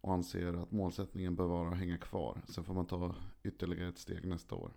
[0.00, 2.42] Och anser att målsättningen bör vara att hänga kvar.
[2.48, 4.72] Sen får man ta ytterligare ett steg nästa år.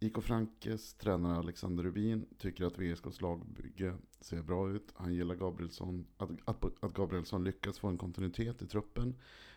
[0.00, 4.92] IK Frankes tränare Alexander Rubin tycker att VSKs lagbygge ser bra ut.
[4.96, 9.14] Han gillar Gabrielsson, att, att, att Gabrielsson lyckas få en kontinuitet i truppen.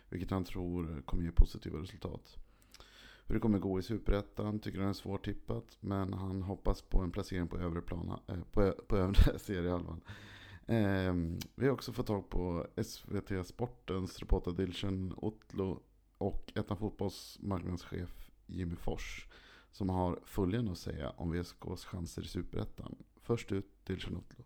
[0.08, 2.36] Vilket han tror kommer ge positiva resultat.
[3.26, 5.76] Hur det kommer gå i Superettan tycker han är svårtippat.
[5.80, 10.00] Men han hoppas på en placering på övre, plan, eh, på, på övre seriehalvan.
[10.66, 11.14] Eh,
[11.54, 15.82] vi har också fått tag på SVT Sportens reporter Dilshan Otlo
[16.18, 19.26] och Ettan Fotbolls marknadschef Jimmy Fors
[19.72, 22.96] som har följande att säga om VSKs chanser i Superettan.
[23.22, 24.44] Först ut till Chanotlo.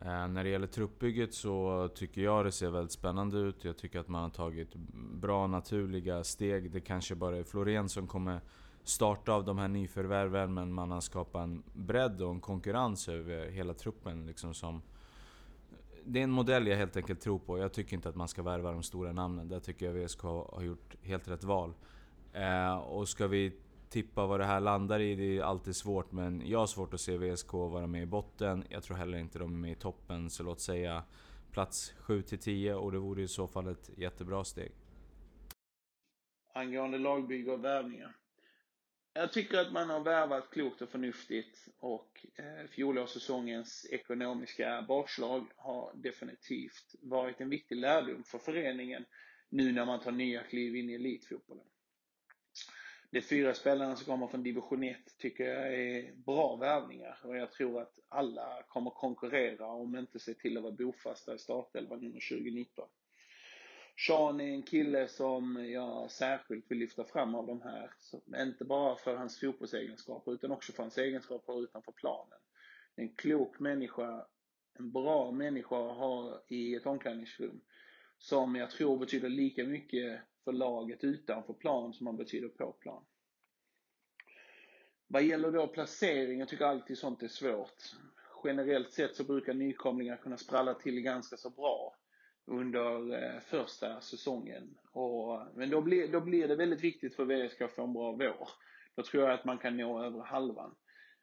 [0.00, 3.64] Eh, när det gäller truppbygget så tycker jag det ser väldigt spännande ut.
[3.64, 4.74] Jag tycker att man har tagit
[5.14, 6.70] bra naturliga steg.
[6.70, 8.40] Det kanske bara är Florén som kommer
[8.82, 13.50] starta av de här nyförvärven men man har skapat en bredd och en konkurrens över
[13.50, 14.26] hela truppen.
[14.26, 14.82] Liksom som
[16.04, 17.58] det är en modell jag helt enkelt tror på.
[17.58, 19.48] Jag tycker inte att man ska värva de stora namnen.
[19.48, 21.74] Där tycker jag VSK har gjort helt rätt val.
[22.32, 23.52] Eh, och ska vi
[23.94, 26.12] tippa vad det här landar i, det är alltid svårt.
[26.12, 28.64] Men jag har svårt att se VSK vara med i botten.
[28.68, 30.30] Jag tror heller inte de är med i toppen.
[30.30, 31.04] Så låt säga
[31.52, 34.72] plats 7-10 och det vore i så fall ett jättebra steg.
[36.54, 38.16] angående lagbygge och värvningar.
[39.12, 45.92] Jag tycker att man har värvat klokt och förnuftigt och eh, fjolårssäsongens ekonomiska bakslag har
[45.94, 49.04] definitivt varit en viktig lärdom för föreningen
[49.48, 51.66] nu när man tar nya kliv in i elitfotbollen.
[53.14, 57.52] De fyra spelarna som kommer från division 1 tycker jag är bra värvningar och jag
[57.52, 62.28] tror att alla kommer konkurrera om inte se till att vara bofasta i startelvan under
[62.36, 62.88] 2019.
[64.06, 67.90] Sean är en kille som jag särskilt vill lyfta fram av de här.
[67.98, 72.38] Så, inte bara för hans fotbollsegenskaper utan också för hans egenskaper utanför planen.
[72.96, 74.26] En klok människa,
[74.78, 77.60] en bra människa att ha i ett omklädningsrum.
[78.18, 83.04] Som jag tror betyder lika mycket för laget utanför plan som man betyder på plan.
[85.06, 87.82] Vad gäller då placering, jag tycker alltid sånt är svårt.
[88.44, 91.96] Generellt sett så brukar nykomlingar kunna spralla till ganska så bra
[92.46, 94.78] under eh, första säsongen.
[94.92, 98.12] Och, men då blir, då blir det väldigt viktigt för VSK att få en bra
[98.12, 98.48] vår.
[98.96, 100.74] Då tror jag att man kan nå över halvan.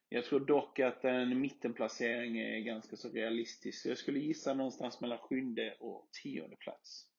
[0.09, 3.85] Jag tror dock att en mittenplacering är ganska så realistisk.
[3.85, 7.10] Jag skulle gissa någonstans mellan sjunde och tionde plats.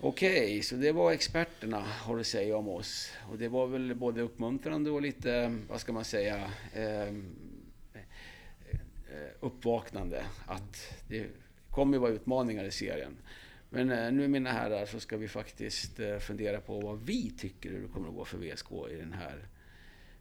[0.00, 3.12] Okej, så det var experterna har att säga om oss.
[3.30, 7.14] Och det var väl både uppmuntrande och lite, vad ska man säga, eh,
[9.40, 10.24] uppvaknande.
[10.46, 11.26] Att det
[11.70, 13.16] kommer ju vara utmaningar i serien.
[13.70, 17.70] Men eh, nu mina herrar så ska vi faktiskt eh, fundera på vad vi tycker
[17.70, 19.48] hur det kommer att gå för VSK i den här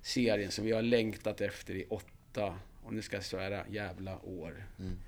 [0.01, 4.63] serien som vi har längtat efter i åtta, och nu ska jag svära, jävla år.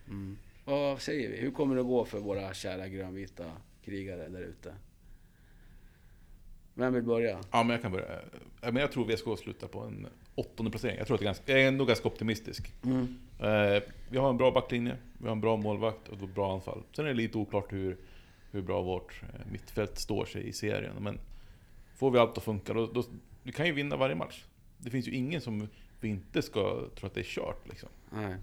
[0.07, 0.37] Mm.
[0.65, 1.37] Vad säger vi?
[1.37, 3.51] Hur kommer det att gå för våra kära grönvita
[3.89, 4.73] krigare där ute?
[6.73, 7.39] Vem vill börja?
[7.51, 8.19] Ja, men jag kan börja.
[8.61, 10.97] Men jag tror VSK slutar på en åttonde placering.
[10.97, 12.73] Jag, tror att det är ganska, jag är ändå ganska optimistisk.
[12.83, 13.17] Mm.
[13.39, 16.83] Eh, vi har en bra backlinje, vi har en bra målvakt och ett bra anfall.
[16.95, 17.97] Sen är det lite oklart hur,
[18.51, 20.95] hur bra vårt eh, mittfält står sig i serien.
[20.99, 21.19] Men
[21.95, 23.03] får vi allt att funka, då, då
[23.43, 24.45] vi kan ju vinna varje match.
[24.77, 25.67] Det finns ju ingen som
[25.99, 27.69] vi inte ska tro att det är kört.
[27.69, 27.89] Liksom.
[28.09, 28.35] Nej.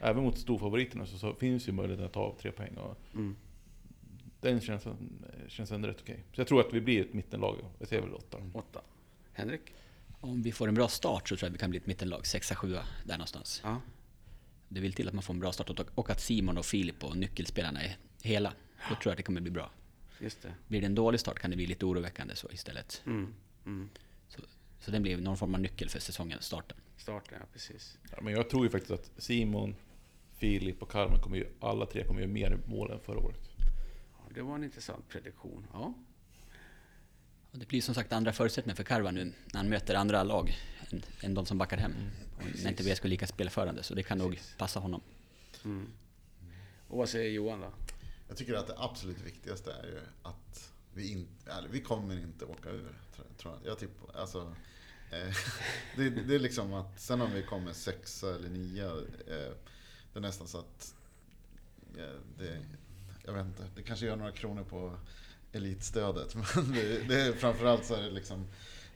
[0.00, 2.76] Även mot storfavoriterna så, så finns ju möjligheten att ta av tre poäng.
[2.76, 3.36] Och Mm.
[4.42, 4.84] Den känns,
[5.48, 6.24] känns ändå rätt okej.
[6.34, 7.56] Så jag tror att vi blir ett mittenlag.
[7.78, 8.38] Jag säger väl åtta.
[8.54, 8.80] Åtta.
[9.32, 9.60] Henrik?
[10.20, 12.26] Om vi får en bra start så tror jag att vi kan bli ett mittenlag,
[12.26, 13.60] sexa, sjua, där någonstans.
[13.64, 13.80] Ja.
[14.68, 17.04] Det vill till att man får en bra start och- och att Simon och Filip
[17.04, 18.52] och nyckelspelarna är hela.
[18.88, 19.70] Då tror jag att det kommer bli bra.
[20.20, 20.54] Just det.
[20.68, 23.02] Blir det en dålig start kan det bli lite oroväckande så istället.
[23.06, 23.34] Mm.
[23.66, 23.88] Mm.
[24.28, 24.40] Så,
[24.80, 26.76] så den blir någon form av nyckel för säsongen, starten.
[26.96, 27.98] Starten, ja precis.
[28.10, 29.74] Ja, men jag tror ju faktiskt att Simon,
[30.36, 33.50] Filip och Carmen kommer ju, alla tre kommer göra mer mål än förra året.
[34.34, 35.66] Det var en intressant prediktion.
[35.72, 35.94] Ja.
[37.50, 40.56] Och det blir som sagt andra förutsättningar för Karva nu när han möter andra lag
[40.90, 41.94] än, än de som backar hem.
[42.36, 44.54] Och när inte VSK är lika spelförande, så det kan nog Precis.
[44.58, 45.00] passa honom.
[45.64, 45.88] Mm.
[46.88, 47.72] Och vad säger Johan då?
[48.28, 52.44] Jag tycker att det absolut viktigaste är ju att vi inte, eller vi kommer inte
[52.44, 52.98] åka ur.
[53.16, 53.70] tror- Tror jag.
[53.72, 54.54] jag tippar, alltså,
[55.10, 55.34] eh,
[55.96, 58.86] det, det är liksom att sen om vi kommer sexa eller nia,
[59.26, 59.52] eh,
[60.12, 60.94] det är nästan så att
[61.98, 62.60] eh, det,
[63.24, 64.96] jag vet inte, det kanske gör några kronor på
[65.52, 66.34] elitstödet.
[66.56, 68.46] Men det, det är, framförallt så är det liksom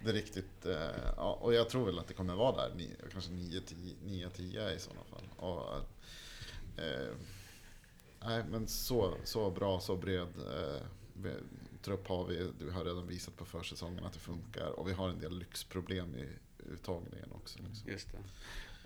[0.04, 3.30] det riktigt, eh, ja, och jag tror väl att det kommer vara där, ni, kanske
[3.30, 5.28] 9-10 i sådana fall.
[5.36, 5.74] Och,
[6.82, 7.14] eh,
[8.26, 11.32] Nej, men så, så bra, så bred eh,
[11.82, 12.50] trupp har vi.
[12.58, 14.66] Du har redan visat på försäsongen att det funkar.
[14.66, 16.28] Och vi har en del lyxproblem i
[16.72, 17.58] uttagningen också.
[17.68, 17.90] Liksom.
[17.90, 18.18] Just det.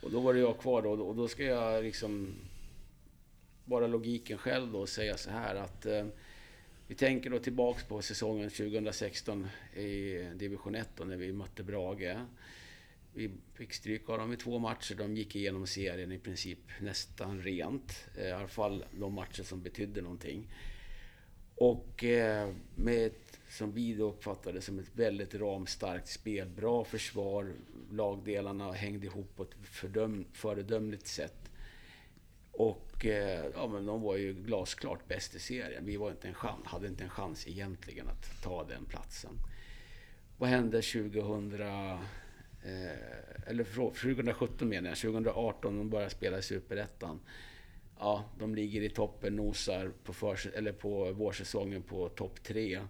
[0.03, 0.91] Och då var det jag kvar då.
[0.91, 2.35] Och då ska jag liksom...
[3.71, 5.87] Bara logiken själv då och säga så här att...
[5.87, 6.07] Eh,
[6.87, 12.17] vi tänker då tillbaks på säsongen 2016 i division 1 då, när vi mötte Brage.
[13.15, 14.95] Vi fick stryk av dem i två matcher.
[14.95, 18.07] De gick igenom serien i princip nästan rent.
[18.17, 20.49] Eh, I alla fall de matcher som betydde någonting.
[21.55, 26.49] Och eh, med ett, som vi då uppfattade som ett väldigt ramstarkt spel.
[26.49, 27.53] Bra försvar,
[27.91, 31.50] lagdelarna hängde ihop på ett fördöm, föredömligt sätt.
[32.61, 35.87] Och eh, ja, men de var ju glasklart bäst i serien.
[35.87, 39.31] Vi var inte en chans, hade inte en chans egentligen att ta den platsen.
[40.39, 41.61] Vad hände 2000...
[41.61, 41.99] Eh,
[43.47, 44.99] eller 2017 menar jag.
[44.99, 47.21] 2018, de började spela i Superettan.
[47.99, 52.81] Ja, de ligger i toppen, nosar på, förs- eller på vårsäsongen på topp tre.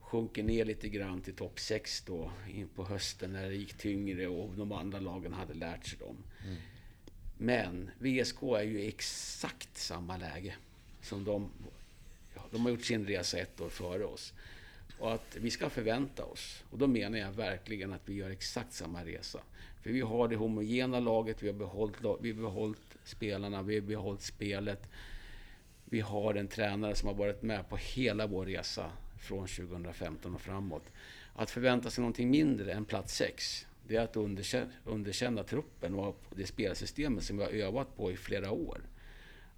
[0.00, 4.26] Sjunker ner lite grann till topp sex då in på hösten när det gick tyngre
[4.26, 6.24] och de andra lagen hade lärt sig dem.
[6.44, 6.56] Mm.
[7.38, 10.54] Men VSK är ju i exakt samma läge
[11.02, 11.50] som de.
[12.50, 14.32] De har gjort sin resa ett år före oss.
[14.98, 16.64] Och att vi ska förvänta oss.
[16.70, 19.40] Och då menar jag verkligen att vi gör exakt samma resa.
[19.82, 23.86] För vi har det homogena laget, vi har behållit, vi har behållit spelarna, vi har
[23.86, 24.88] behållit spelet.
[25.84, 30.40] Vi har en tränare som har varit med på hela vår resa från 2015 och
[30.40, 30.84] framåt.
[31.34, 36.22] Att förvänta sig någonting mindre än plats sex, det är att underkänna, underkänna truppen och
[36.36, 38.80] det spelsystemet som vi har övat på i flera år.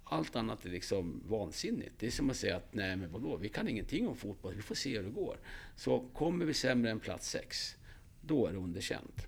[0.03, 1.93] Allt annat är liksom vansinnigt.
[1.99, 4.61] Det är som att säga att nej men vadå, vi kan ingenting om fotboll, vi
[4.61, 5.37] får se hur det går.
[5.75, 7.75] Så kommer vi sämre än plats sex,
[8.21, 9.27] då är det underkänt.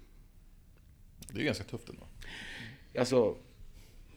[1.31, 2.07] Det är ganska tufft ändå.
[2.99, 3.37] Alltså,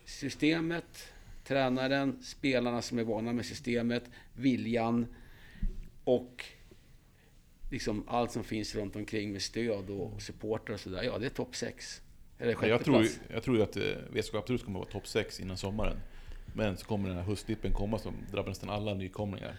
[0.04, 1.12] systemet,
[1.44, 5.06] tränaren, spelarna som är vana med systemet, viljan
[6.04, 6.44] och
[7.76, 11.02] liksom allt som finns runt omkring med stöd och supportrar och sådär.
[11.02, 12.00] Ja, det är topp sex.
[12.38, 13.20] Eller Men sjätte Jag tror, plats.
[13.32, 15.96] jag tror ju att eh, VSK absolut kommer vara topp 6 innan sommaren.
[16.54, 19.56] Men så kommer den här höstdippen komma som drabbar nästan alla nykomlingar.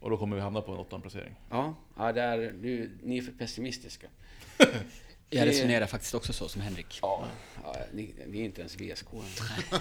[0.00, 1.34] Och då kommer vi hamna på en åttonde placering.
[1.50, 4.06] Ja, ja där, nu, ni är för pessimistiska.
[5.30, 6.98] Jag Det- resonerar faktiskt också så som Henrik.
[7.02, 7.26] Ja,
[7.64, 9.06] ja ni, ni är inte ens VSK.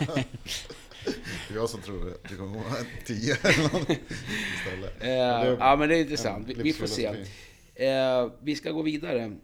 [1.47, 3.89] Det är jag som tror att det kommer vara 10 eller något
[4.55, 4.99] istället.
[4.99, 6.47] Det är ja, men det är intressant.
[6.47, 7.25] Vi, vi får se.
[7.75, 9.35] Eh, vi ska gå vidare.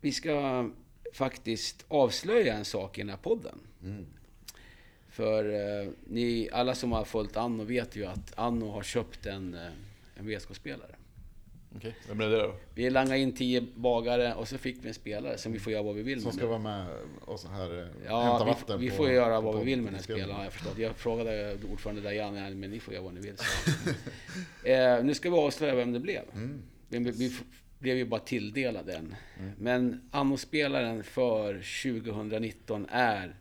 [0.00, 0.68] Vi ska
[1.12, 3.58] faktiskt avslöja en sak i den här podden.
[3.82, 4.06] Mm.
[5.08, 5.44] För
[5.82, 9.60] eh, ni, alla som har följt Anno vet ju att Anno har köpt en, eh,
[10.14, 10.94] en VSK-spelare.
[11.76, 12.54] Okej, vem är det då?
[12.74, 15.82] Vi langade in 10 bagare och så fick vi en spelare som vi får göra
[15.82, 16.34] vad vi vill Som med.
[16.34, 16.48] ska nu.
[16.48, 16.86] vara med
[17.20, 19.64] och så här eh, hämta Ja, vi, vatten vi på- får göra på vad vi
[19.64, 20.78] vill med den här spelaren, jag förstått.
[20.78, 23.34] Jag frågade ordförande "Ja, men ni får göra vad ni vill.
[24.72, 26.22] eh, nu ska vi avslöja vem det blev.
[26.34, 26.62] Mm.
[26.90, 27.32] Vi, vi
[27.78, 29.14] blev ju bara tilldelade en.
[29.58, 33.34] Men Anno-spelaren för 2019 är...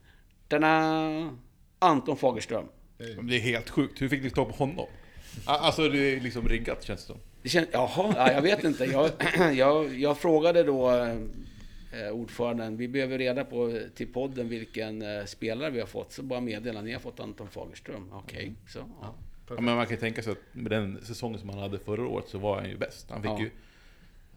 [0.47, 1.37] Tada!
[1.79, 2.65] Anton Fagerström.
[2.97, 4.87] Det är helt sjukt, hur fick ni tag på honom?
[5.45, 7.17] Alltså det är liksom riggat känns det som.
[7.43, 8.85] Det känns, jaha, ja, jag vet inte.
[8.85, 9.11] Jag,
[9.55, 15.69] jag, jag frågade då eh, ordföranden, vi behöver reda på till podden vilken eh, spelare
[15.69, 16.13] vi har fått.
[16.13, 18.11] Så bara meddela, ni har fått Anton Fagerström.
[18.13, 18.79] Okej, så.
[19.01, 19.15] Ja.
[19.55, 22.07] Ja, men man kan ju tänka sig att med den säsongen som han hade förra
[22.07, 23.05] året så var han ju bäst.
[23.09, 23.39] Han fick Ja.
[23.39, 23.51] ju...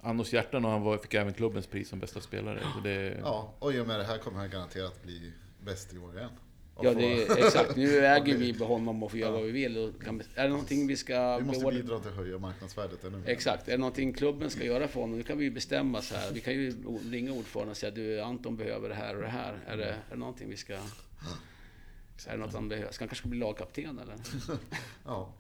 [0.04, 2.60] Annos hjärtan och han var, fick även klubbens pris som bästa spelare.
[2.74, 5.32] Så det, Ja, och i och med det här kommer han garanterat bli
[5.64, 6.30] bäst i år igen.
[6.74, 7.76] Och Ja, det är, exakt.
[7.76, 9.36] Nu äger vi honom och får göra Ja.
[9.36, 9.78] vad vi vill.
[9.78, 11.38] Och kan, är det någonting vi ska...
[11.38, 13.28] Vi måste beordra- bidra till att höja marknadsvärdet ännu mer.
[13.28, 13.68] Exakt.
[13.68, 16.30] Är det någonting klubben ska göra för honom, nu kan vi ju bestämma så här.
[16.32, 16.72] Vi kan ju
[17.10, 19.58] ringa ordföranden och säga du Anton behöver det här och det här.
[19.66, 20.78] Är det, är det någonting vi ska...
[22.26, 22.92] Är det något han behöver?
[22.92, 24.16] Ska han kanske bli lagkapten eller?
[25.04, 25.32] Ja,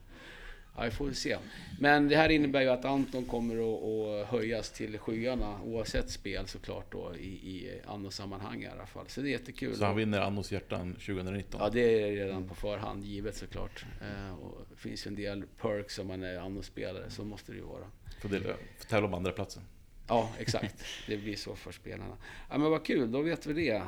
[0.76, 1.38] Ja, vi får väl se.
[1.80, 6.46] Men det här innebär ju att Anton kommer att, att höjas till skyarna oavsett spel
[6.46, 9.08] såklart då i, i anno-sammanhang i alla fall.
[9.08, 9.76] Så det är jättekul.
[9.76, 11.60] så han vinner Annos hjärtan 2019.
[11.60, 13.84] Ja, det är redan på förhand givet såklart.
[14.00, 17.58] Eh, och det finns ju en del perks om man är anno-spelare, så måste det
[17.58, 17.84] ju vara.
[18.20, 18.40] För, det,
[18.78, 19.62] för tävla om andra platsen.
[20.08, 20.84] Ja, exakt.
[21.06, 22.16] Det blir så för spelarna.
[22.50, 23.82] Ja, men vad kul, då vet vi det.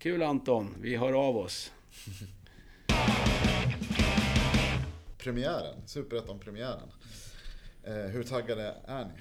[0.00, 1.72] Kul Anton, vi hör av oss.
[5.18, 6.88] premiären, Superettan-premiären.
[7.84, 9.12] Eh, hur taggade är ni?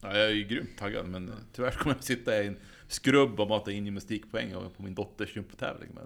[0.00, 2.56] Ja, jag är ju grymt taggad, men tyvärr kommer jag sitta i en
[2.88, 5.90] skrubb och mata in gymnastikpoäng på min dotters gympatävling.
[5.94, 6.04] Men,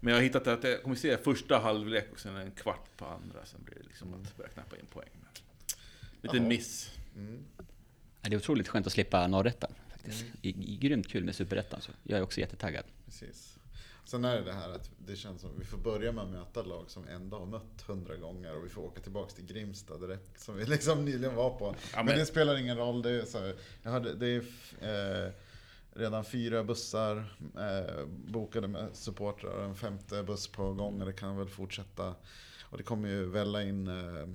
[0.00, 3.04] men jag har hittat att jag kommer se första halvlek och sen en kvart på
[3.04, 3.44] andra.
[3.44, 5.10] Sen blir det liksom att börja knappa in poäng.
[6.20, 6.48] Men, Jaha.
[6.48, 6.90] miss.
[7.16, 7.44] Mm.
[8.20, 9.72] Det är otroligt skönt att slippa norrettan
[10.02, 10.24] faktiskt.
[10.42, 12.84] I, i, grymt kul med superettan så jag är också jättetaggad.
[13.04, 13.58] Precis.
[14.04, 16.30] Sen är det det här att det känns som att vi får börja med att
[16.30, 19.98] möta lag som ändå har mött hundra gånger och vi får åka tillbaka till Grimsta
[19.98, 21.74] direkt som vi liksom nyligen var på.
[21.94, 23.02] men, men- det spelar ingen roll.
[23.02, 24.42] Det är, så här, jag hörde, det är
[25.26, 25.32] eh,
[25.94, 27.16] redan fyra bussar
[27.58, 32.14] eh, bokade med supportrar en femte buss på gång och det kan väl fortsätta.
[32.62, 34.28] Och det kommer ju välla in eh,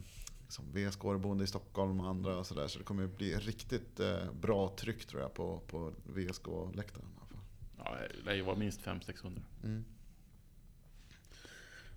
[0.47, 2.67] som VSK-boende i Stockholm och andra och sådär.
[2.67, 7.05] Så det kommer bli riktigt eh, bra tryck tror jag på, på VSK-läktaren.
[7.77, 9.41] Ja, det lär ju vara minst 500-600.
[9.63, 9.85] Mm.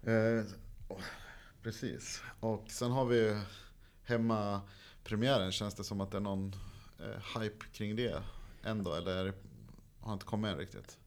[0.03, 0.45] Eh,
[0.89, 1.01] åh,
[1.63, 2.23] precis.
[2.41, 3.41] Och sen har vi
[4.05, 4.61] hemma
[5.05, 5.53] premiären.
[5.53, 6.55] Känns det som att det är någon
[6.99, 8.23] eh, hype kring det
[8.63, 8.95] ändå?
[8.95, 9.33] Eller
[10.01, 10.99] har inte kommit än riktigt?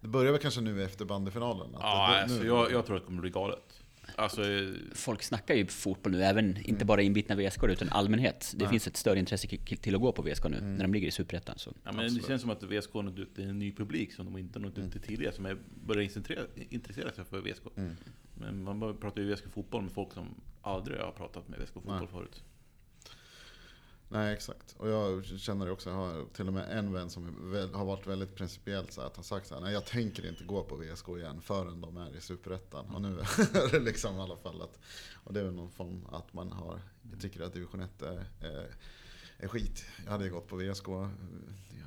[0.00, 1.70] Det börjar väl kanske nu efter bandyfinalen?
[1.72, 1.78] Ja,
[2.12, 3.82] det, alltså, nu- jag, jag tror att det kommer bli galet.
[4.14, 8.52] Alltså, eh, Folk snackar ju fotboll nu, även inte bara inbitna VSK utan allmänhet.
[8.56, 8.70] Det Nej.
[8.70, 11.56] finns ett större intresse till att gå på VSK nu, när de ligger i superettan.
[11.84, 14.24] Ja, men det känns som att VSK har nått ut till en ny publik som
[14.24, 15.34] de inte nått ut till tidigare.
[15.34, 16.02] Som är, börjar
[16.70, 17.62] intressera, sig för VSK.
[17.76, 17.96] Mm.
[18.34, 20.26] Men man pratar ju VSK fotboll med folk som
[20.62, 22.42] aldrig har pratat med VSK fotboll förut.
[24.08, 24.74] Nej, exakt.
[24.78, 25.90] Och jag känner det också.
[25.90, 27.24] Jag har till och med en vän som
[27.74, 30.62] har varit väldigt principiellt så att han sagt så här, nej jag tänker inte gå
[30.62, 32.94] på VSK igen förrän de är i Superettan.
[32.94, 34.78] Och nu är det liksom i alla fall att,
[35.24, 36.80] och det är väl någon form att man har,
[37.10, 38.74] jag tycker att division 1 är, är,
[39.38, 39.84] är skit.
[40.04, 40.88] Jag hade ju gått på VSK,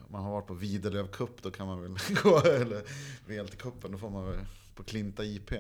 [0.07, 2.83] man har varit på Videlöv Cup, då kan man väl gå, eller
[3.27, 4.39] VLT-cupen, då får man väl
[4.75, 5.51] på Klinta IP.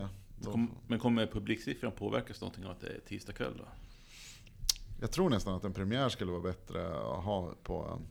[0.41, 3.65] Då, men kommer publiksiffran påverkas någonting av att det är tisdag kväll då?
[5.01, 8.01] Jag tror nästan att en premiär skulle vara bättre att ha på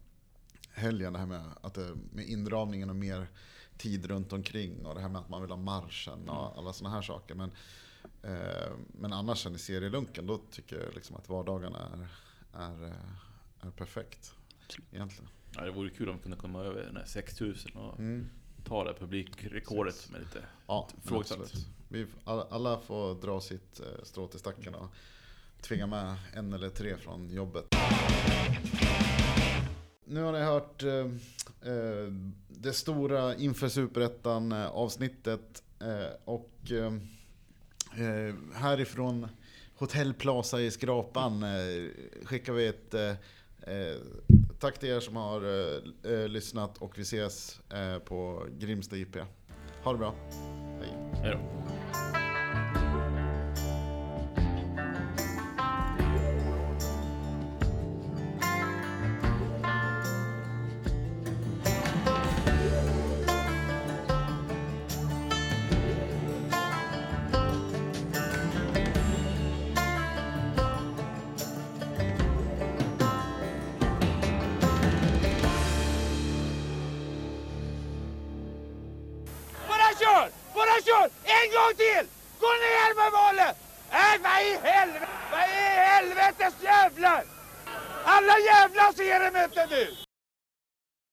[0.72, 1.12] helgen.
[1.12, 3.26] Det här med, att det, med inramningen och mer
[3.78, 6.94] tid runt omkring och det här med att man vill ha marschen och alla sådana
[6.94, 7.34] här saker.
[7.34, 7.50] Men,
[8.22, 12.08] eh, men annars sen i serielunken, då tycker jag liksom att vardagarna är,
[12.62, 14.34] är, eh, är perfekt.
[14.92, 15.30] Egentligen.
[15.54, 18.28] Ja, det vore kul om vi kunde komma över den här 6000 och Mm.
[18.64, 20.44] ta det publikrekordet som är lite...
[20.66, 21.66] Ja, absolut.
[21.88, 24.90] Vi, alla, alla får dra sitt eh, strå till stacken och
[25.60, 27.64] tvinga med en eller tre från jobbet.
[30.04, 31.06] Nu har ni hört eh,
[31.72, 32.12] eh
[32.48, 36.92] det stora inför Superettan eh, avsnittet eh, och eh,
[38.06, 39.28] eh, härifrån
[39.74, 41.90] Hotell Plaza i Skrapan eh,
[42.24, 43.14] skickar vi ett eh,
[44.60, 45.42] tack till er som har
[46.12, 49.16] eh, lyssnat och vi ses eh, på Grimsta IP.
[49.82, 50.14] Ha det bra.
[50.80, 51.20] Hej.
[51.22, 51.67] Hej då.